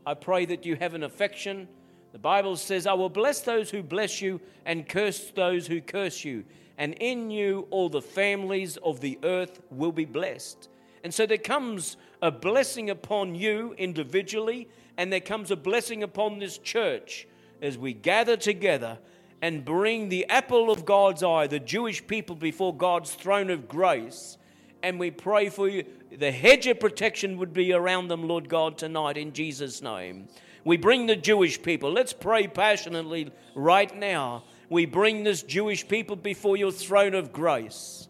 I 0.05 0.13
pray 0.13 0.45
that 0.45 0.65
you 0.65 0.75
have 0.77 0.93
an 0.93 1.03
affection. 1.03 1.67
The 2.13 2.19
Bible 2.19 2.55
says, 2.55 2.87
I 2.87 2.93
will 2.93 3.09
bless 3.09 3.41
those 3.41 3.69
who 3.69 3.83
bless 3.83 4.21
you 4.21 4.39
and 4.65 4.87
curse 4.87 5.31
those 5.31 5.67
who 5.67 5.81
curse 5.81 6.23
you. 6.23 6.45
And 6.77 6.93
in 6.95 7.29
you 7.29 7.67
all 7.69 7.89
the 7.89 8.01
families 8.01 8.77
of 8.77 9.01
the 9.01 9.19
earth 9.23 9.61
will 9.69 9.91
be 9.91 10.05
blessed. 10.05 10.69
And 11.03 11.13
so 11.13 11.25
there 11.25 11.37
comes 11.37 11.97
a 12.21 12.31
blessing 12.31 12.89
upon 12.89 13.35
you 13.35 13.73
individually, 13.77 14.69
and 14.97 15.11
there 15.11 15.19
comes 15.19 15.51
a 15.51 15.55
blessing 15.55 16.03
upon 16.03 16.39
this 16.39 16.57
church 16.57 17.27
as 17.61 17.77
we 17.77 17.93
gather 17.93 18.37
together 18.37 18.99
and 19.41 19.65
bring 19.65 20.09
the 20.09 20.25
apple 20.29 20.69
of 20.69 20.85
God's 20.85 21.23
eye, 21.23 21.47
the 21.47 21.59
Jewish 21.59 22.05
people, 22.05 22.35
before 22.35 22.75
God's 22.75 23.13
throne 23.13 23.49
of 23.49 23.67
grace. 23.67 24.37
And 24.83 24.99
we 24.99 25.11
pray 25.11 25.49
for 25.49 25.67
you. 25.67 25.85
The 26.11 26.31
hedge 26.31 26.67
of 26.67 26.79
protection 26.79 27.37
would 27.37 27.53
be 27.53 27.73
around 27.73 28.07
them, 28.07 28.27
Lord 28.27 28.49
God, 28.49 28.77
tonight 28.77 29.17
in 29.17 29.33
Jesus' 29.33 29.81
name. 29.81 30.27
We 30.63 30.77
bring 30.77 31.07
the 31.07 31.15
Jewish 31.15 31.61
people. 31.61 31.91
Let's 31.91 32.13
pray 32.13 32.47
passionately 32.47 33.31
right 33.55 33.95
now. 33.97 34.43
We 34.69 34.85
bring 34.85 35.23
this 35.23 35.41
Jewish 35.41 35.87
people 35.87 36.15
before 36.15 36.55
your 36.55 36.71
throne 36.71 37.15
of 37.15 37.33
grace. 37.33 38.07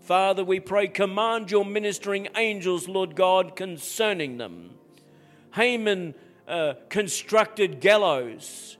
Father, 0.00 0.44
we 0.44 0.60
pray, 0.60 0.88
command 0.88 1.50
your 1.50 1.64
ministering 1.64 2.28
angels, 2.36 2.88
Lord 2.88 3.16
God, 3.16 3.56
concerning 3.56 4.38
them. 4.38 4.70
Haman 5.52 6.14
uh, 6.46 6.74
constructed 6.88 7.80
gallows 7.80 8.76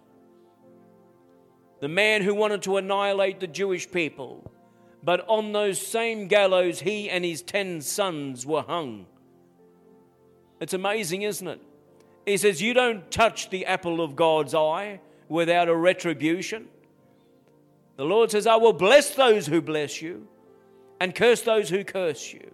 the 1.85 1.89
man 1.89 2.23
who 2.23 2.35
wanted 2.35 2.63
to 2.63 2.79
annihilate 2.79 3.41
the 3.41 3.47
Jewish 3.47 3.91
people. 3.91 4.51
But 5.03 5.23
on 5.29 5.53
those 5.53 5.87
same 5.87 6.29
gallows, 6.29 6.81
he 6.81 7.11
and 7.11 7.23
his 7.23 7.43
ten 7.43 7.83
sons 7.83 8.47
were 8.47 8.63
hung. 8.63 9.05
It's 10.61 10.73
amazing, 10.73 11.21
isn't 11.21 11.47
it? 11.47 11.61
He 12.25 12.39
says, 12.39 12.63
You 12.63 12.73
don't 12.73 13.11
touch 13.11 13.51
the 13.51 13.67
apple 13.67 14.01
of 14.01 14.17
God's 14.17 14.55
eye 14.55 15.01
without 15.29 15.69
a 15.69 15.77
retribution. 15.77 16.69
The 17.99 18.07
Lord 18.07 18.31
says, 18.31 18.47
I 18.47 18.57
will 18.57 18.73
bless 18.73 19.11
those 19.15 19.47
who 19.47 19.61
bless 19.61 20.01
you 20.01 20.27
and 20.99 21.15
curse 21.15 21.43
those 21.43 21.69
who 21.69 21.85
curse 21.85 22.33
you. 22.33 22.51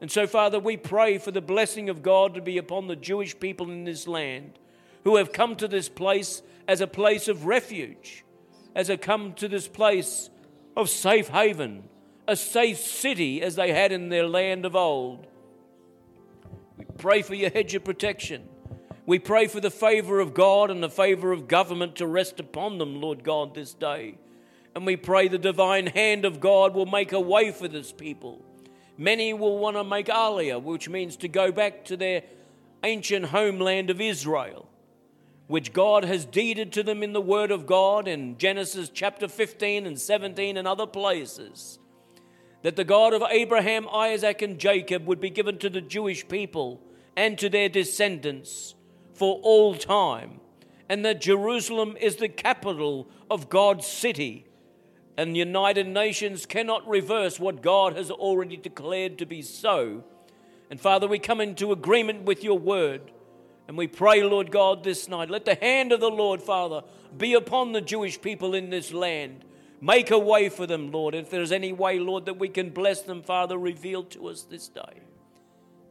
And 0.00 0.08
so, 0.08 0.28
Father, 0.28 0.60
we 0.60 0.76
pray 0.76 1.18
for 1.18 1.32
the 1.32 1.40
blessing 1.40 1.88
of 1.88 2.00
God 2.00 2.34
to 2.34 2.40
be 2.40 2.58
upon 2.58 2.86
the 2.86 2.94
Jewish 2.94 3.36
people 3.40 3.72
in 3.72 3.82
this 3.82 4.06
land 4.06 4.60
who 5.02 5.16
have 5.16 5.32
come 5.32 5.56
to 5.56 5.66
this 5.66 5.88
place 5.88 6.42
as 6.68 6.80
a 6.80 6.86
place 6.86 7.26
of 7.26 7.46
refuge 7.46 8.24
as 8.74 8.88
they 8.88 8.96
come 8.96 9.34
to 9.34 9.48
this 9.48 9.68
place 9.68 10.30
of 10.76 10.88
safe 10.88 11.28
haven, 11.28 11.84
a 12.26 12.36
safe 12.36 12.78
city 12.78 13.42
as 13.42 13.56
they 13.56 13.72
had 13.72 13.92
in 13.92 14.08
their 14.08 14.26
land 14.26 14.64
of 14.64 14.74
old. 14.74 15.26
We 16.78 16.84
pray 16.98 17.22
for 17.22 17.34
your 17.34 17.50
hedge 17.50 17.74
of 17.74 17.84
protection. 17.84 18.48
We 19.04 19.18
pray 19.18 19.48
for 19.48 19.60
the 19.60 19.70
favor 19.70 20.20
of 20.20 20.32
God 20.32 20.70
and 20.70 20.82
the 20.82 20.88
favor 20.88 21.32
of 21.32 21.48
government 21.48 21.96
to 21.96 22.06
rest 22.06 22.38
upon 22.40 22.78
them, 22.78 23.00
Lord 23.00 23.24
God, 23.24 23.54
this 23.54 23.74
day. 23.74 24.16
And 24.74 24.86
we 24.86 24.96
pray 24.96 25.28
the 25.28 25.38
divine 25.38 25.88
hand 25.88 26.24
of 26.24 26.40
God 26.40 26.74
will 26.74 26.86
make 26.86 27.12
a 27.12 27.20
way 27.20 27.50
for 27.50 27.68
this 27.68 27.92
people. 27.92 28.42
Many 28.96 29.34
will 29.34 29.58
want 29.58 29.76
to 29.76 29.84
make 29.84 30.06
Aliyah, 30.06 30.62
which 30.62 30.88
means 30.88 31.16
to 31.16 31.28
go 31.28 31.50
back 31.50 31.84
to 31.86 31.96
their 31.96 32.22
ancient 32.84 33.26
homeland 33.26 33.90
of 33.90 34.00
Israel 34.00 34.68
which 35.52 35.74
God 35.74 36.06
has 36.06 36.24
deeded 36.24 36.72
to 36.72 36.82
them 36.82 37.02
in 37.02 37.12
the 37.12 37.20
Word 37.20 37.50
of 37.50 37.66
God 37.66 38.08
in 38.08 38.38
Genesis 38.38 38.88
chapter 38.88 39.28
15 39.28 39.84
and 39.84 40.00
17 40.00 40.56
and 40.56 40.66
other 40.66 40.86
places. 40.86 41.78
That 42.62 42.76
the 42.76 42.84
God 42.84 43.12
of 43.12 43.22
Abraham, 43.30 43.86
Isaac, 43.92 44.40
and 44.40 44.58
Jacob 44.58 45.06
would 45.06 45.20
be 45.20 45.28
given 45.28 45.58
to 45.58 45.68
the 45.68 45.82
Jewish 45.82 46.26
people 46.26 46.80
and 47.18 47.36
to 47.36 47.50
their 47.50 47.68
descendants 47.68 48.74
for 49.12 49.40
all 49.42 49.74
time. 49.74 50.40
and 50.88 51.04
that 51.04 51.20
Jerusalem 51.20 51.96
is 52.00 52.16
the 52.16 52.28
capital 52.28 53.08
of 53.30 53.48
God's 53.48 53.86
city. 53.86 54.46
And 55.16 55.34
the 55.34 55.38
United 55.38 55.86
Nations 55.86 56.46
cannot 56.46 56.86
reverse 56.88 57.38
what 57.38 57.62
God 57.62 57.96
has 57.96 58.10
already 58.10 58.56
declared 58.56 59.18
to 59.18 59.26
be 59.26 59.42
so. 59.42 60.04
And 60.70 60.80
Father, 60.80 61.06
we 61.06 61.18
come 61.18 61.40
into 61.40 61.72
agreement 61.72 62.22
with 62.24 62.42
your 62.42 62.58
word. 62.58 63.10
And 63.72 63.78
we 63.78 63.86
pray, 63.86 64.22
Lord 64.22 64.50
God, 64.50 64.84
this 64.84 65.08
night, 65.08 65.30
let 65.30 65.46
the 65.46 65.54
hand 65.54 65.92
of 65.92 66.00
the 66.00 66.10
Lord, 66.10 66.42
Father, 66.42 66.82
be 67.16 67.32
upon 67.32 67.72
the 67.72 67.80
Jewish 67.80 68.20
people 68.20 68.52
in 68.52 68.68
this 68.68 68.92
land. 68.92 69.46
Make 69.80 70.10
a 70.10 70.18
way 70.18 70.50
for 70.50 70.66
them, 70.66 70.92
Lord. 70.92 71.14
If 71.14 71.30
there's 71.30 71.52
any 71.52 71.72
way, 71.72 71.98
Lord, 71.98 72.26
that 72.26 72.38
we 72.38 72.50
can 72.50 72.68
bless 72.68 73.00
them, 73.00 73.22
Father, 73.22 73.56
reveal 73.56 74.04
to 74.04 74.28
us 74.28 74.42
this 74.42 74.68
day. 74.68 75.00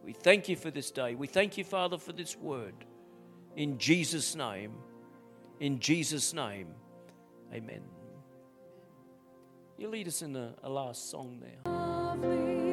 We 0.04 0.14
thank 0.14 0.48
you 0.48 0.56
for 0.56 0.70
this 0.70 0.92
day. 0.92 1.16
We 1.16 1.26
thank 1.26 1.58
you, 1.58 1.64
Father, 1.64 1.98
for 1.98 2.14
this 2.14 2.38
word. 2.38 2.76
In 3.56 3.80
Jesus' 3.80 4.36
name. 4.36 4.74
In 5.60 5.80
Jesus' 5.80 6.36
name. 6.36 6.68
Amen. 7.52 7.82
You 9.80 9.88
lead 9.88 10.08
us 10.08 10.22
in 10.22 10.36
a, 10.36 10.54
a 10.62 10.70
last 10.70 11.10
song 11.10 11.42
now. 11.66 12.71